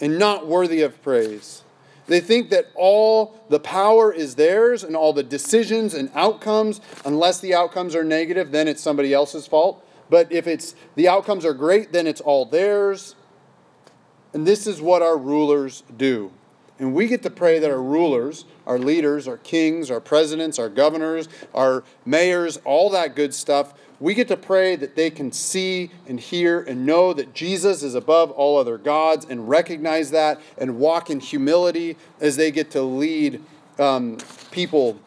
and 0.02 0.20
not 0.20 0.46
worthy 0.46 0.82
of 0.82 1.02
praise. 1.02 1.64
They 2.08 2.20
think 2.20 2.50
that 2.50 2.68
all 2.76 3.40
the 3.50 3.60
power 3.60 4.14
is 4.14 4.36
theirs 4.36 4.84
and 4.84 4.96
all 4.96 5.14
the 5.14 5.24
decisions 5.24 5.94
and 5.94 6.12
outcomes, 6.14 6.82
unless 7.04 7.40
the 7.40 7.56
outcomes 7.56 7.96
are 7.96 8.04
negative, 8.04 8.52
then 8.52 8.68
it's 8.68 8.82
somebody 8.82 9.14
else's 9.14 9.48
fault. 9.48 9.84
But 10.10 10.32
if 10.32 10.46
it's 10.46 10.76
the 10.96 11.08
outcomes 11.08 11.46
are 11.46 11.54
great, 11.54 11.92
then 11.92 12.06
it's 12.06 12.22
all 12.22 12.46
theirs. 12.46 13.16
And 14.36 14.46
this 14.46 14.68
is 14.68 14.82
what 14.82 15.02
our 15.02 15.18
rulers 15.18 15.84
do. 15.96 16.30
And 16.78 16.94
we 16.94 17.08
get 17.08 17.24
to 17.24 17.30
pray 17.30 17.58
that 17.58 17.72
our 17.72 17.82
rulers, 17.82 18.44
our 18.68 18.78
leaders, 18.78 19.30
our 19.30 19.38
kings, 19.38 19.90
our 19.90 20.02
presidents, 20.02 20.60
our 20.60 20.68
governors, 20.68 21.30
our 21.54 21.86
mayors, 22.06 22.58
all 22.66 22.90
that 22.90 23.16
good 23.16 23.34
stuff, 23.34 23.74
we 24.02 24.14
get 24.14 24.28
to 24.28 24.36
pray 24.36 24.76
that 24.76 24.98
they 24.98 25.10
can 25.10 25.32
see 25.32 25.90
and 26.06 26.20
hear 26.20 26.60
and 26.60 26.86
know 26.86 27.14
that 27.14 27.34
Jesus 27.34 27.82
is 27.82 27.96
above 27.96 28.30
all 28.32 28.58
other 28.58 28.78
gods 28.78 29.26
and 29.26 29.48
recognize 29.48 30.12
that 30.12 30.42
and 30.58 30.80
walk 30.80 31.10
in 31.10 31.22
humility 31.22 31.96
as 32.20 32.36
they 32.36 32.52
get 32.52 32.72
to 32.72 32.82
lead 32.82 33.42
um, 33.80 34.18
people. 34.52 35.00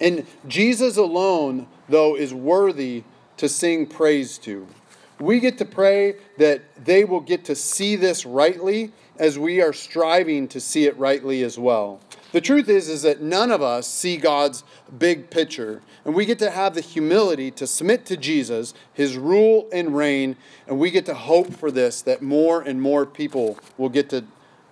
And 0.00 0.24
Jesus 0.46 0.96
alone, 0.96 1.66
though, 1.88 2.14
is 2.16 2.32
worthy 2.32 3.02
to 3.38 3.48
sing 3.48 3.86
praise 3.86 4.38
to. 4.38 4.68
We 5.18 5.40
get 5.40 5.58
to 5.58 5.64
pray 5.64 6.16
that 6.38 6.62
they 6.84 7.04
will 7.04 7.20
get 7.20 7.44
to 7.46 7.54
see 7.54 7.96
this 7.96 8.26
rightly 8.26 8.92
as 9.18 9.38
we 9.38 9.62
are 9.62 9.72
striving 9.72 10.46
to 10.48 10.60
see 10.60 10.84
it 10.84 10.96
rightly 10.98 11.42
as 11.42 11.58
well. 11.58 12.00
The 12.32 12.40
truth 12.40 12.68
is 12.68 12.88
is 12.88 13.02
that 13.02 13.22
none 13.22 13.50
of 13.50 13.62
us 13.62 13.86
see 13.86 14.18
God's 14.18 14.62
big 14.98 15.30
picture, 15.30 15.80
and 16.04 16.14
we 16.14 16.26
get 16.26 16.38
to 16.40 16.50
have 16.50 16.74
the 16.74 16.82
humility 16.82 17.50
to 17.52 17.66
submit 17.66 18.04
to 18.06 18.16
Jesus, 18.16 18.74
his 18.92 19.16
rule 19.16 19.68
and 19.72 19.96
reign, 19.96 20.36
and 20.66 20.78
we 20.78 20.90
get 20.90 21.06
to 21.06 21.14
hope 21.14 21.54
for 21.54 21.70
this 21.70 22.02
that 22.02 22.20
more 22.20 22.60
and 22.60 22.82
more 22.82 23.06
people 23.06 23.58
will 23.78 23.88
get 23.88 24.10
to 24.10 24.24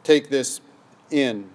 take 0.03 0.29
this 0.29 0.61
in. 1.11 1.49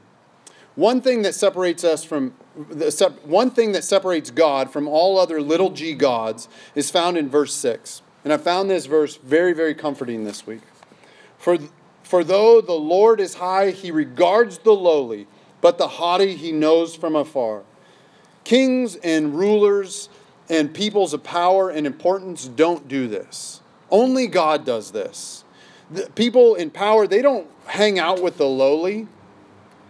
One 0.75 1.01
thing 1.01 1.21
that 1.23 1.35
separates 1.35 1.83
us 1.83 2.03
from 2.03 2.33
the 2.55 3.13
one 3.23 3.51
thing 3.51 3.73
that 3.73 3.83
separates 3.83 4.31
God 4.31 4.71
from 4.71 4.87
all 4.87 5.19
other 5.19 5.41
little 5.41 5.69
g 5.69 5.93
gods 5.93 6.49
is 6.73 6.89
found 6.89 7.17
in 7.17 7.29
verse 7.29 7.53
6. 7.53 8.01
And 8.23 8.33
I 8.33 8.37
found 8.37 8.69
this 8.69 8.85
verse 8.85 9.15
very, 9.15 9.53
very 9.53 9.73
comforting 9.73 10.23
this 10.23 10.45
week. 10.45 10.61
For, 11.37 11.57
for 12.03 12.23
though 12.23 12.61
the 12.61 12.73
Lord 12.73 13.19
is 13.19 13.35
high, 13.35 13.71
he 13.71 13.91
regards 13.91 14.59
the 14.59 14.73
lowly, 14.73 15.27
but 15.61 15.77
the 15.77 15.87
haughty 15.87 16.35
he 16.35 16.51
knows 16.51 16.95
from 16.95 17.15
afar. 17.15 17.63
Kings 18.43 18.95
and 18.97 19.37
rulers 19.37 20.09
and 20.49 20.73
peoples 20.73 21.13
of 21.13 21.23
power 21.23 21.69
and 21.69 21.85
importance 21.85 22.45
don't 22.45 22.87
do 22.87 23.07
this. 23.07 23.61
Only 23.91 24.27
God 24.27 24.65
does 24.65 24.91
this. 24.91 25.43
The 25.91 26.09
people 26.11 26.55
in 26.55 26.69
power, 26.69 27.07
they 27.07 27.21
don't 27.21 27.47
hang 27.65 27.99
out 27.99 28.21
with 28.21 28.37
the 28.37 28.47
lowly. 28.47 29.07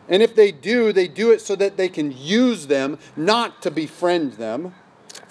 And 0.07 0.23
if 0.23 0.35
they 0.35 0.51
do, 0.51 0.91
they 0.91 1.07
do 1.07 1.31
it 1.31 1.41
so 1.41 1.55
that 1.55 1.77
they 1.77 1.89
can 1.89 2.11
use 2.11 2.67
them, 2.67 2.97
not 3.15 3.61
to 3.63 3.71
befriend 3.71 4.33
them. 4.33 4.73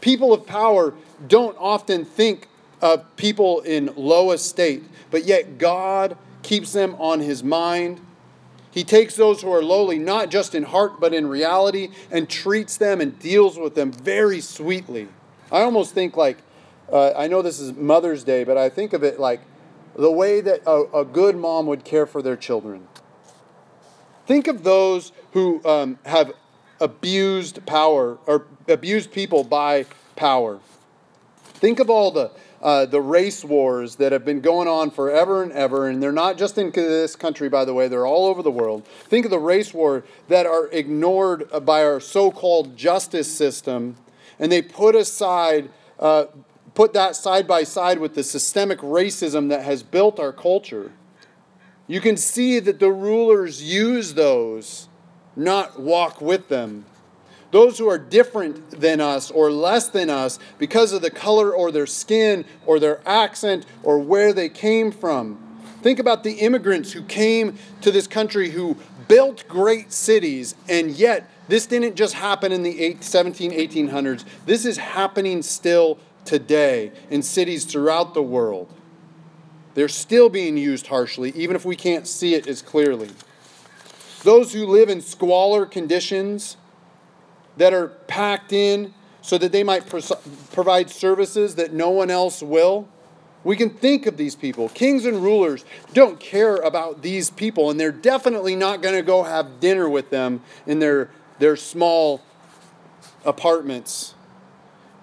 People 0.00 0.32
of 0.32 0.46
power 0.46 0.94
don't 1.26 1.56
often 1.58 2.04
think 2.04 2.47
of 2.80 3.16
people 3.16 3.60
in 3.60 3.92
low 3.96 4.30
estate, 4.30 4.84
but 5.10 5.24
yet 5.24 5.58
God 5.58 6.16
keeps 6.42 6.72
them 6.72 6.94
on 6.98 7.20
his 7.20 7.42
mind. 7.42 8.00
He 8.70 8.84
takes 8.84 9.16
those 9.16 9.42
who 9.42 9.52
are 9.52 9.62
lowly, 9.62 9.98
not 9.98 10.30
just 10.30 10.54
in 10.54 10.62
heart, 10.62 11.00
but 11.00 11.12
in 11.12 11.26
reality, 11.26 11.90
and 12.10 12.28
treats 12.28 12.76
them 12.76 13.00
and 13.00 13.18
deals 13.18 13.58
with 13.58 13.74
them 13.74 13.90
very 13.90 14.40
sweetly. 14.40 15.08
I 15.50 15.62
almost 15.62 15.94
think 15.94 16.16
like, 16.16 16.38
uh, 16.92 17.12
I 17.16 17.26
know 17.26 17.42
this 17.42 17.58
is 17.58 17.72
Mother's 17.74 18.24
Day, 18.24 18.44
but 18.44 18.56
I 18.56 18.68
think 18.68 18.92
of 18.92 19.02
it 19.02 19.18
like 19.18 19.40
the 19.96 20.10
way 20.10 20.40
that 20.40 20.62
a, 20.66 21.00
a 21.00 21.04
good 21.04 21.36
mom 21.36 21.66
would 21.66 21.84
care 21.84 22.06
for 22.06 22.22
their 22.22 22.36
children. 22.36 22.86
Think 24.26 24.46
of 24.46 24.62
those 24.62 25.12
who 25.32 25.64
um, 25.64 25.98
have 26.04 26.32
abused 26.80 27.64
power 27.66 28.18
or 28.26 28.46
abused 28.68 29.10
people 29.10 29.42
by 29.42 29.86
power. 30.16 30.60
Think 31.54 31.80
of 31.80 31.90
all 31.90 32.10
the 32.10 32.30
uh, 32.62 32.86
the 32.86 33.00
race 33.00 33.44
wars 33.44 33.96
that 33.96 34.12
have 34.12 34.24
been 34.24 34.40
going 34.40 34.66
on 34.66 34.90
forever 34.90 35.42
and 35.42 35.52
ever, 35.52 35.88
and 35.88 36.02
they're 36.02 36.10
not 36.10 36.36
just 36.36 36.58
in 36.58 36.70
this 36.72 37.14
country, 37.14 37.48
by 37.48 37.64
the 37.64 37.72
way, 37.72 37.88
they're 37.88 38.06
all 38.06 38.26
over 38.26 38.42
the 38.42 38.50
world. 38.50 38.86
Think 39.04 39.24
of 39.24 39.30
the 39.30 39.38
race 39.38 39.72
war 39.72 40.04
that 40.28 40.46
are 40.46 40.68
ignored 40.68 41.48
by 41.64 41.84
our 41.84 42.00
so 42.00 42.30
called 42.30 42.76
justice 42.76 43.32
system, 43.32 43.96
and 44.38 44.50
they 44.50 44.62
put 44.62 44.96
aside, 44.96 45.70
uh, 46.00 46.26
put 46.74 46.92
that 46.94 47.14
side 47.14 47.46
by 47.46 47.62
side 47.62 47.98
with 47.98 48.14
the 48.14 48.24
systemic 48.24 48.80
racism 48.80 49.48
that 49.50 49.62
has 49.62 49.82
built 49.82 50.18
our 50.18 50.32
culture. 50.32 50.92
You 51.86 52.00
can 52.00 52.16
see 52.16 52.58
that 52.58 52.80
the 52.80 52.90
rulers 52.92 53.62
use 53.62 54.14
those, 54.14 54.88
not 55.36 55.80
walk 55.80 56.20
with 56.20 56.48
them. 56.48 56.84
Those 57.50 57.78
who 57.78 57.88
are 57.88 57.98
different 57.98 58.80
than 58.80 59.00
us 59.00 59.30
or 59.30 59.50
less 59.50 59.88
than 59.88 60.10
us 60.10 60.38
because 60.58 60.92
of 60.92 61.00
the 61.00 61.10
color 61.10 61.54
or 61.54 61.72
their 61.72 61.86
skin 61.86 62.44
or 62.66 62.78
their 62.78 63.00
accent 63.08 63.64
or 63.82 63.98
where 63.98 64.32
they 64.32 64.48
came 64.48 64.92
from. 64.92 65.38
Think 65.82 65.98
about 65.98 66.24
the 66.24 66.32
immigrants 66.32 66.92
who 66.92 67.02
came 67.02 67.56
to 67.80 67.90
this 67.90 68.06
country 68.06 68.50
who 68.50 68.76
built 69.06 69.46
great 69.48 69.92
cities, 69.92 70.54
and 70.68 70.90
yet 70.90 71.30
this 71.48 71.66
didn't 71.66 71.94
just 71.94 72.14
happen 72.14 72.52
in 72.52 72.62
the 72.62 72.96
17, 73.00 73.52
1800s. 73.52 74.24
This 74.44 74.66
is 74.66 74.76
happening 74.76 75.40
still 75.42 75.98
today 76.26 76.92
in 77.08 77.22
cities 77.22 77.64
throughout 77.64 78.12
the 78.12 78.22
world. 78.22 78.72
They're 79.74 79.88
still 79.88 80.28
being 80.28 80.58
used 80.58 80.88
harshly, 80.88 81.30
even 81.34 81.56
if 81.56 81.64
we 81.64 81.76
can't 81.76 82.06
see 82.06 82.34
it 82.34 82.46
as 82.46 82.60
clearly. 82.60 83.10
Those 84.24 84.52
who 84.52 84.66
live 84.66 84.88
in 84.88 85.00
squalor 85.00 85.64
conditions, 85.64 86.56
that 87.58 87.74
are 87.74 87.88
packed 87.88 88.52
in 88.52 88.94
so 89.20 89.36
that 89.36 89.52
they 89.52 89.62
might 89.62 89.86
provide 90.52 90.88
services 90.88 91.56
that 91.56 91.72
no 91.72 91.90
one 91.90 92.10
else 92.10 92.42
will. 92.42 92.88
We 93.44 93.56
can 93.56 93.70
think 93.70 94.06
of 94.06 94.16
these 94.16 94.34
people. 94.34 94.68
Kings 94.70 95.04
and 95.04 95.22
rulers 95.22 95.64
don't 95.92 96.18
care 96.18 96.56
about 96.56 97.02
these 97.02 97.30
people, 97.30 97.70
and 97.70 97.78
they're 97.78 97.92
definitely 97.92 98.56
not 98.56 98.82
going 98.82 98.94
to 98.94 99.02
go 99.02 99.22
have 99.22 99.60
dinner 99.60 99.88
with 99.88 100.10
them 100.10 100.40
in 100.66 100.78
their, 100.78 101.10
their 101.38 101.56
small 101.56 102.22
apartments. 103.24 104.14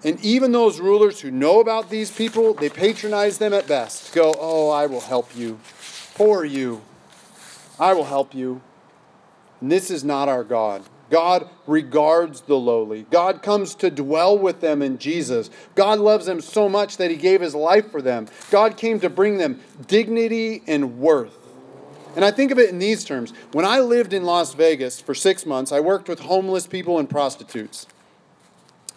And 0.04 0.20
even 0.24 0.52
those 0.52 0.80
rulers 0.80 1.20
who 1.20 1.30
know 1.30 1.60
about 1.60 1.88
these 1.88 2.10
people, 2.10 2.52
they 2.54 2.68
patronize 2.68 3.38
them 3.38 3.52
at 3.52 3.66
best. 3.66 4.12
Go, 4.12 4.34
oh, 4.38 4.70
I 4.70 4.86
will 4.86 5.00
help 5.00 5.34
you. 5.36 5.58
Poor 6.14 6.44
you. 6.44 6.82
I 7.78 7.92
will 7.94 8.04
help 8.04 8.34
you. 8.34 8.60
And 9.60 9.72
this 9.72 9.90
is 9.90 10.04
not 10.04 10.28
our 10.28 10.44
God. 10.44 10.82
God 11.10 11.48
regards 11.66 12.40
the 12.42 12.56
lowly. 12.56 13.06
God 13.10 13.42
comes 13.42 13.74
to 13.76 13.90
dwell 13.90 14.36
with 14.36 14.60
them 14.60 14.82
in 14.82 14.98
Jesus. 14.98 15.50
God 15.74 15.98
loves 15.98 16.26
them 16.26 16.40
so 16.40 16.68
much 16.68 16.96
that 16.96 17.10
he 17.10 17.16
gave 17.16 17.40
his 17.40 17.54
life 17.54 17.90
for 17.90 18.02
them. 18.02 18.26
God 18.50 18.76
came 18.76 18.98
to 19.00 19.10
bring 19.10 19.38
them 19.38 19.60
dignity 19.86 20.62
and 20.66 20.98
worth. 20.98 21.36
And 22.16 22.24
I 22.24 22.30
think 22.30 22.50
of 22.50 22.58
it 22.58 22.70
in 22.70 22.78
these 22.78 23.04
terms. 23.04 23.32
When 23.52 23.64
I 23.66 23.80
lived 23.80 24.12
in 24.12 24.24
Las 24.24 24.54
Vegas 24.54 25.00
for 25.00 25.14
six 25.14 25.44
months, 25.44 25.70
I 25.70 25.80
worked 25.80 26.08
with 26.08 26.20
homeless 26.20 26.66
people 26.66 26.98
and 26.98 27.08
prostitutes. 27.08 27.86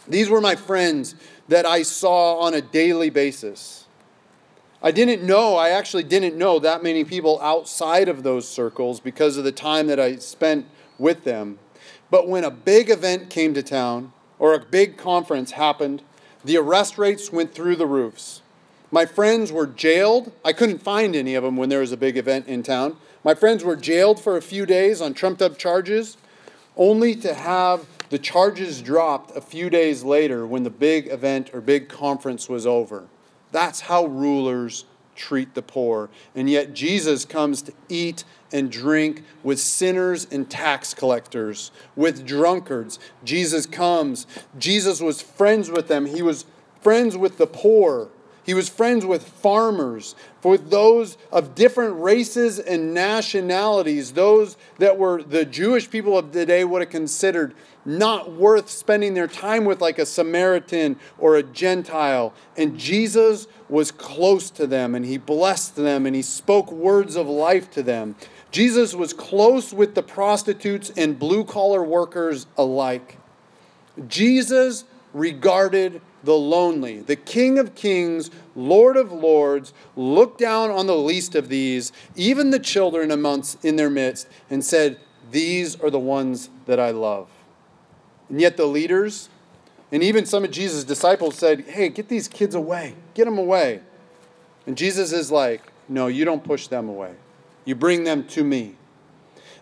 These 0.08 0.30
were 0.30 0.42
my 0.42 0.56
friends 0.56 1.16
that 1.50 1.66
I 1.66 1.84
saw 1.84 2.40
on 2.40 2.54
a 2.54 2.62
daily 2.62 3.10
basis. 3.10 3.86
I 4.82 4.92
didn't 4.92 5.24
know, 5.24 5.58
I 5.58 5.70
actually 5.70 6.04
didn't 6.04 6.38
know 6.38 6.60
that 6.60 6.82
many 6.82 7.04
people 7.04 7.40
outside 7.42 8.08
of 8.08 8.24
those 8.24 8.48
circles 8.48 9.02
because 9.02 9.36
of 9.36 9.44
the 9.44 9.52
time 9.52 9.88
that 9.88 10.00
I 10.00 10.16
spent 10.16 10.66
with 10.98 11.26
them. 11.26 11.60
But 12.12 12.28
when 12.28 12.44
a 12.44 12.52
big 12.52 12.90
event 12.90 13.30
came 13.30 13.54
to 13.54 13.64
town 13.64 14.14
or 14.38 14.54
a 14.54 14.60
big 14.60 14.98
conference 14.98 15.52
happened, 15.52 16.02
the 16.44 16.58
arrest 16.58 16.98
rates 16.98 17.32
went 17.32 17.54
through 17.54 17.76
the 17.76 17.86
roofs. 17.86 18.42
My 18.92 19.06
friends 19.06 19.52
were 19.52 19.68
jailed. 19.68 20.32
I 20.44 20.54
couldn't 20.54 20.80
find 20.80 21.16
any 21.16 21.36
of 21.36 21.44
them 21.44 21.58
when 21.58 21.70
there 21.70 21.82
was 21.82 21.92
a 21.92 21.98
big 21.98 22.18
event 22.18 22.48
in 22.48 22.64
town. 22.64 22.98
My 23.24 23.36
friends 23.36 23.64
were 23.64 23.76
jailed 23.76 24.20
for 24.20 24.38
a 24.38 24.42
few 24.42 24.66
days 24.66 25.02
on 25.02 25.14
trumped 25.14 25.42
up 25.42 25.58
charges, 25.58 26.18
only 26.76 27.16
to 27.18 27.34
have 27.34 27.86
the 28.10 28.18
charges 28.18 28.82
dropped 28.82 29.36
a 29.38 29.42
few 29.42 29.70
days 29.70 30.04
later 30.04 30.48
when 30.48 30.64
the 30.64 30.70
big 30.70 31.08
event 31.08 31.52
or 31.54 31.62
big 31.62 31.90
conference 31.90 32.50
was 32.50 32.66
over. 32.66 33.04
That's 33.52 33.82
how 33.82 34.06
rulers 34.06 34.86
treat 35.20 35.54
the 35.54 35.62
poor. 35.62 36.10
And 36.34 36.50
yet 36.50 36.74
Jesus 36.74 37.26
comes 37.26 37.62
to 37.64 37.74
eat 37.90 38.24
and 38.52 38.72
drink 38.72 39.24
with 39.44 39.60
sinners 39.60 40.26
and 40.32 40.50
tax 40.50 40.94
collectors, 40.94 41.72
with 41.96 42.26
drunkards. 42.26 42.98
Jesus 43.24 43.66
comes. 43.66 44.26
Jesus 44.58 45.02
was 45.02 45.22
friends 45.22 45.70
with 45.70 45.88
them. 45.88 46.06
He 46.06 46.22
was 46.22 46.46
friends 46.82 47.18
with 47.18 47.38
the 47.38 47.46
poor. 47.46 48.10
He 48.46 48.54
was 48.54 48.70
friends 48.70 49.06
with 49.06 49.28
farmers, 49.28 50.16
with 50.44 50.70
those 50.70 51.18
of 51.32 51.56
different 51.56 52.02
races 52.02 52.58
and 52.58 52.94
nationalities, 52.94 54.14
those 54.14 54.58
that 54.80 54.98
were 54.98 55.22
the 55.22 55.46
Jewish 55.46 55.90
people 55.90 56.18
of 56.18 56.32
the 56.32 56.46
day 56.46 56.64
would 56.64 56.82
have 56.82 56.90
considered 56.90 57.54
not 57.86 58.32
worth 58.32 58.70
spending 58.70 59.14
their 59.14 59.28
time 59.28 59.66
with, 59.66 59.82
like 59.82 60.00
a 60.00 60.06
Samaritan 60.06 60.98
or 61.18 61.36
a 61.36 61.44
Gentile. 61.44 62.34
And 62.58 62.78
Jesus 62.78 63.48
was 63.68 63.92
close 63.92 64.50
to 64.52 64.68
them, 64.68 64.96
and 64.96 65.06
he 65.06 65.18
blessed 65.18 65.76
them, 65.76 66.06
and 66.06 66.16
he 66.16 66.22
spoke 66.22 66.72
words 66.72 67.16
of 67.16 67.28
life 67.28 67.70
to 67.72 67.84
them. 67.84 68.16
Jesus 68.52 68.96
was 68.96 69.14
close 69.14 69.74
with 69.74 69.96
the 69.96 70.04
prostitutes 70.04 70.92
and 70.98 71.20
blue 71.20 71.44
collar 71.44 71.84
workers 71.84 72.48
alike. 72.58 73.18
Jesus 74.08 74.86
regarded 75.14 76.02
the 76.24 76.36
lonely. 76.36 77.00
The 77.02 77.16
King 77.16 77.60
of 77.60 77.76
Kings, 77.76 78.30
Lord 78.56 78.98
of 78.98 79.12
Lords, 79.12 79.74
looked 79.96 80.40
down 80.40 80.70
on 80.70 80.88
the 80.88 80.96
least 80.96 81.36
of 81.36 81.50
these, 81.50 81.92
even 82.16 82.52
the 82.52 82.60
children 82.60 83.12
amongst 83.12 83.64
in 83.64 83.76
their 83.76 83.90
midst, 83.90 84.28
and 84.50 84.64
said, 84.64 85.00
These 85.32 85.80
are 85.82 85.90
the 85.90 86.00
ones 86.00 86.50
that 86.66 86.80
I 86.80 86.92
love. 86.92 87.30
And 88.30 88.40
yet 88.40 88.58
the 88.58 88.66
leaders, 88.66 89.30
and 89.92 90.04
even 90.04 90.26
some 90.26 90.44
of 90.44 90.52
Jesus' 90.52 90.84
disciples 90.84 91.36
said, 91.36 91.62
Hey, 91.62 91.90
get 91.90 92.10
these 92.10 92.28
kids 92.28 92.56
away. 92.56 92.96
Get 93.14 93.26
them 93.26 93.38
away. 93.38 93.82
And 94.68 94.78
Jesus 94.78 95.12
is 95.12 95.32
like, 95.32 95.72
No, 95.88 96.08
you 96.08 96.26
don't 96.26 96.44
push 96.44 96.68
them 96.68 96.90
away. 96.90 97.16
You 97.66 97.76
bring 97.76 98.04
them 98.04 98.26
to 98.28 98.44
me. 98.44 98.76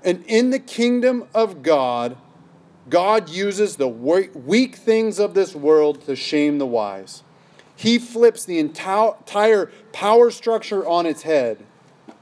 And 0.03 0.23
in 0.27 0.51
the 0.51 0.59
kingdom 0.59 1.27
of 1.33 1.61
God, 1.63 2.17
God 2.89 3.29
uses 3.29 3.75
the 3.75 3.87
weak 3.87 4.75
things 4.75 5.19
of 5.19 5.33
this 5.33 5.53
world 5.53 6.01
to 6.05 6.15
shame 6.15 6.57
the 6.57 6.65
wise. 6.65 7.23
He 7.75 7.99
flips 7.99 8.45
the 8.45 8.59
entire 8.59 9.71
power 9.91 10.31
structure 10.31 10.87
on 10.87 11.05
its 11.05 11.23
head. 11.23 11.63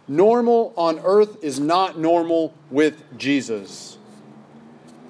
Normal 0.07 0.73
on 0.75 0.99
earth 1.03 1.43
is 1.43 1.59
not 1.59 1.97
normal 1.97 2.53
with 2.69 3.03
Jesus. 3.17 3.97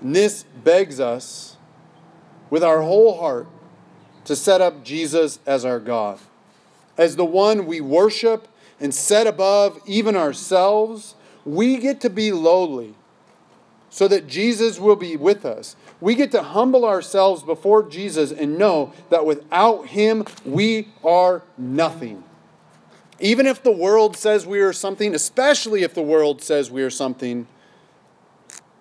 And 0.01 0.15
this 0.15 0.43
begs 0.63 0.99
us 0.99 1.57
with 2.49 2.63
our 2.63 2.81
whole 2.81 3.17
heart 3.19 3.47
to 4.25 4.35
set 4.35 4.61
up 4.61 4.83
Jesus 4.83 5.39
as 5.45 5.65
our 5.65 5.79
God, 5.79 6.19
as 6.97 7.15
the 7.15 7.25
one 7.25 7.65
we 7.65 7.81
worship 7.81 8.47
and 8.79 8.93
set 8.93 9.27
above 9.27 9.79
even 9.85 10.15
ourselves. 10.15 11.15
We 11.43 11.77
get 11.77 12.01
to 12.01 12.09
be 12.09 12.31
lowly 12.31 12.95
so 13.95 14.09
that 14.09 14.27
Jesus 14.27 14.77
will 14.77 14.97
be 14.97 15.15
with 15.15 15.45
us. 15.45 15.77
We 16.01 16.15
get 16.15 16.29
to 16.33 16.43
humble 16.43 16.83
ourselves 16.83 17.43
before 17.43 17.81
Jesus 17.81 18.29
and 18.29 18.57
know 18.57 18.91
that 19.09 19.25
without 19.25 19.87
him, 19.87 20.25
we 20.43 20.89
are 21.01 21.43
nothing. 21.57 22.21
Even 23.21 23.45
if 23.45 23.63
the 23.63 23.71
world 23.71 24.17
says 24.17 24.45
we 24.45 24.59
are 24.59 24.73
something, 24.73 25.15
especially 25.15 25.83
if 25.83 25.93
the 25.93 26.01
world 26.01 26.41
says 26.41 26.69
we 26.69 26.83
are 26.83 26.89
something, 26.89 27.47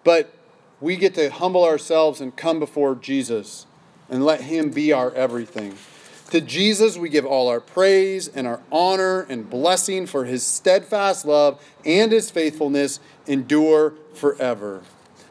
but 0.03 0.35
we 0.81 0.97
get 0.97 1.15
to 1.15 1.31
humble 1.31 1.63
ourselves 1.63 2.21
and 2.21 2.35
come 2.35 2.59
before 2.59 2.97
Jesus 2.97 3.67
and 4.11 4.25
let 4.25 4.41
Him 4.41 4.71
be 4.71 4.93
our 4.93 5.15
everything. 5.15 5.77
To 6.31 6.41
Jesus, 6.41 6.97
we 6.97 7.09
give 7.09 7.25
all 7.25 7.47
our 7.47 7.61
praise 7.61 8.27
and 8.27 8.49
our 8.49 8.61
honor 8.73 9.21
and 9.29 9.49
blessing 9.49 10.07
for 10.07 10.25
His 10.25 10.43
steadfast 10.43 11.25
love 11.25 11.65
and 11.85 12.11
His 12.11 12.33
faithfulness 12.33 12.99
endure 13.29 13.95
forever. 14.13 14.83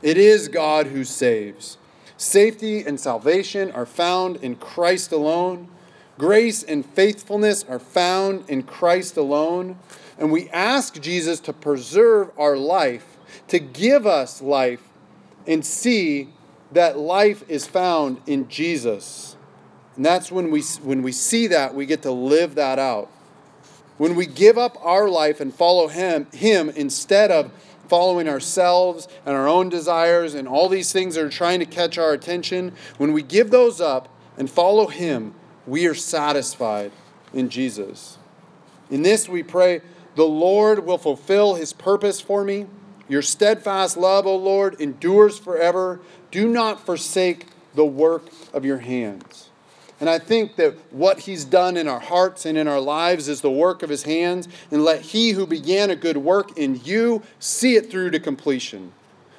It 0.04 0.18
is 0.18 0.50
God 0.50 0.88
who 0.88 1.06
saves. 1.06 1.78
Safety 2.18 2.82
and 2.82 3.00
salvation 3.00 3.72
are 3.72 3.86
found 3.86 4.36
in 4.38 4.58
Christ 4.58 5.12
alone. 5.14 5.70
Grace 6.18 6.62
and 6.62 6.86
faithfulness 6.86 7.64
are 7.64 7.80
found 7.80 8.48
in 8.50 8.64
Christ 8.64 9.18
alone. 9.18 9.78
And 10.20 10.32
we 10.32 10.50
ask 10.50 11.02
Jesus 11.02 11.40
to 11.42 11.54
preserve 11.54 12.32
our 12.38 12.58
life, 12.58 13.18
to 13.48 13.60
give 13.60 14.06
us 14.06 14.42
life 14.42 14.82
and 15.48 15.66
see 15.66 16.30
that 16.74 16.98
life 16.98 17.44
is 17.50 17.66
found 17.66 18.22
in 18.28 18.48
Jesus. 18.50 19.38
And 19.96 20.06
that's 20.06 20.32
when 20.32 20.52
we, 20.52 20.62
when 20.84 21.02
we 21.02 21.12
see 21.12 21.48
that, 21.48 21.74
we 21.74 21.86
get 21.86 22.02
to 22.02 22.12
live 22.12 22.56
that 22.56 22.78
out. 22.78 23.10
When 23.98 24.16
we 24.16 24.26
give 24.26 24.58
up 24.58 24.78
our 24.82 25.08
life 25.08 25.40
and 25.40 25.54
follow 25.54 25.88
Him, 25.88 26.28
Him 26.34 26.70
instead 26.70 27.32
of 27.32 27.52
following 27.94 28.28
ourselves 28.28 29.08
and 29.24 29.36
our 29.36 29.48
own 29.48 29.70
desires 29.70 30.34
and 30.34 30.48
all 30.48 30.68
these 30.68 30.92
things 30.92 31.14
that 31.14 31.24
are 31.24 31.30
trying 31.30 31.60
to 31.60 31.66
catch 31.68 32.00
our 32.00 32.12
attention, 32.12 32.74
when 32.98 33.14
we 33.14 33.22
give 33.22 33.52
those 33.52 33.80
up 33.80 34.10
and 34.36 34.50
follow 34.50 34.88
Him, 34.88 35.36
we 35.68 35.86
are 35.86 35.94
satisfied 35.94 36.92
in 37.36 37.50
Jesus. 37.50 38.18
In 38.90 39.04
this, 39.04 39.30
we 39.30 39.44
pray, 39.44 39.82
the 40.16 40.24
Lord 40.24 40.88
will 40.88 40.98
fulfill 40.98 41.54
His 41.54 41.72
purpose 41.72 42.20
for 42.20 42.44
me 42.44 42.66
your 43.08 43.22
steadfast 43.22 43.96
love, 43.96 44.26
O 44.26 44.36
Lord, 44.36 44.82
endures 44.82 45.38
forever. 45.38 46.00
Do 46.32 46.48
not 46.48 46.84
forsake 46.84 47.46
the 47.76 47.86
work 47.86 48.24
of 48.54 48.66
your 48.66 48.80
hands. 48.80 49.50
And 50.04 50.10
I 50.10 50.20
think 50.20 50.58
that 50.58 50.76
what 50.92 51.20
he's 51.20 51.46
done 51.46 51.78
in 51.78 51.88
our 51.88 52.02
hearts 52.02 52.46
and 52.46 52.58
in 52.58 52.68
our 52.68 52.82
lives 52.82 53.30
is 53.30 53.40
the 53.40 53.50
work 53.50 53.84
of 53.84 53.90
his 53.90 54.04
hands. 54.04 54.50
And 54.70 54.84
let 54.84 55.00
he 55.00 55.30
who 55.30 55.48
began 55.48 55.90
a 55.90 55.96
good 55.96 56.18
work 56.18 56.58
in 56.58 56.82
you 56.84 57.22
see 57.40 57.78
it 57.78 57.90
through 57.90 58.12
to 58.12 58.20
completion. 58.20 58.92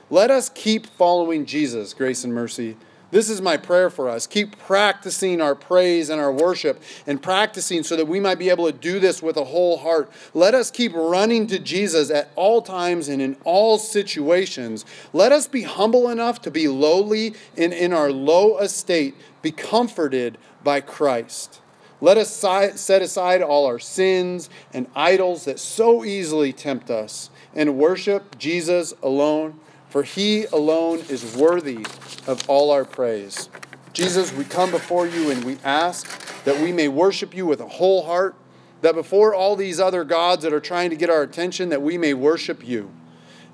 Let 0.09 0.31
us 0.31 0.49
keep 0.49 0.87
following 0.87 1.45
Jesus, 1.45 1.93
grace 1.93 2.25
and 2.25 2.33
mercy 2.33 2.79
this 3.15 3.31
is 3.31 3.41
my 3.41 3.57
prayer 3.57 3.91
for 3.91 4.09
us. 4.09 4.27
Keep 4.27 4.59
practicing 4.59 5.41
our 5.41 5.55
praise 5.55 6.11
and 6.11 6.21
our 6.21 6.33
worship 6.33 6.83
and 7.07 7.23
practicing 7.23 7.85
so 7.85 7.95
that 7.95 8.09
we 8.09 8.19
might 8.19 8.41
be 8.41 8.51
able 8.51 8.67
to 8.67 8.77
do 8.77 8.99
this 8.99 9.23
with 9.23 9.37
a 9.37 9.45
whole 9.45 9.79
heart. 9.79 10.11
Let 10.35 10.53
us 10.53 10.69
keep 10.69 10.93
running 10.93 11.47
to 11.47 11.61
Jesus 11.61 12.11
at 12.11 12.31
all 12.35 12.61
times 12.61 13.09
and 13.09 13.23
in 13.23 13.37
all 13.45 13.79
situations. 13.79 14.85
Let 15.13 15.31
us 15.31 15.47
be 15.47 15.63
humble 15.63 16.11
enough 16.11 16.43
to 16.43 16.51
be 16.51 16.67
lowly 16.67 17.35
and 17.57 17.73
in 17.73 17.93
our 17.93 18.11
low 18.11 18.59
estate 18.59 19.15
be 19.43 19.53
comforted 19.53 20.37
by 20.65 20.81
Christ. 20.81 21.61
Let 22.01 22.19
us 22.19 22.31
set 22.31 23.01
aside 23.01 23.43
all 23.43 23.65
our 23.67 23.79
sins 23.79 24.51
and 24.73 24.89
idols 24.97 25.45
that 25.45 25.61
so 25.61 26.05
easily 26.05 26.53
tempt 26.53 26.91
us 26.91 27.31
and 27.55 27.79
worship 27.79 28.37
Jesus 28.39 28.93
alone 29.05 29.61
for 29.95 30.03
he 30.03 30.45
alone 30.47 30.99
is 31.09 31.37
worthy 31.37 31.87
of 32.27 32.51
all 32.51 32.73
our 32.73 32.85
praise. 32.85 33.49
Jesus, 33.93 34.33
we 34.33 34.43
come 34.43 34.73
before 34.73 35.07
you 35.07 35.31
and 35.31 35.45
we 35.45 35.57
ask 35.63 36.43
that 36.43 36.61
we 36.61 36.73
may 36.73 36.89
worship 36.89 37.33
you 37.33 37.47
with 37.47 37.61
a 37.61 37.69
whole 37.69 38.03
heart, 38.03 38.35
that 38.81 38.97
before 38.97 39.37
all 39.37 39.55
these 39.55 39.79
other 39.79 40.03
gods 40.03 40.43
that 40.43 40.53
are 40.53 40.59
trying 40.59 40.91
to 40.91 40.97
get 40.97 41.11
our 41.11 41.23
attention, 41.23 41.69
that 41.69 41.81
we 41.81 41.97
may 41.97 42.13
worship 42.13 42.67
you, 42.67 42.91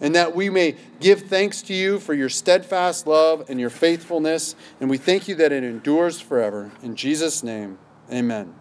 and 0.01 0.15
that 0.15 0.35
we 0.35 0.49
may 0.49 0.77
give 0.99 1.25
thanks 1.25 1.61
to 1.61 1.75
you 1.75 2.01
for 2.01 2.15
your 2.15 2.31
steadfast 2.31 3.07
love 3.07 3.51
and 3.51 3.61
your 3.61 3.69
faithfulness. 3.69 4.57
And 4.81 4.89
we 4.89 4.97
thank 4.97 5.29
you 5.29 5.35
that 5.35 5.53
it 5.53 5.63
endures 5.63 6.23
forever. 6.23 6.73
In 6.83 6.97
Jesus' 6.97 7.43
name, 7.43 7.79
amen. 8.11 8.60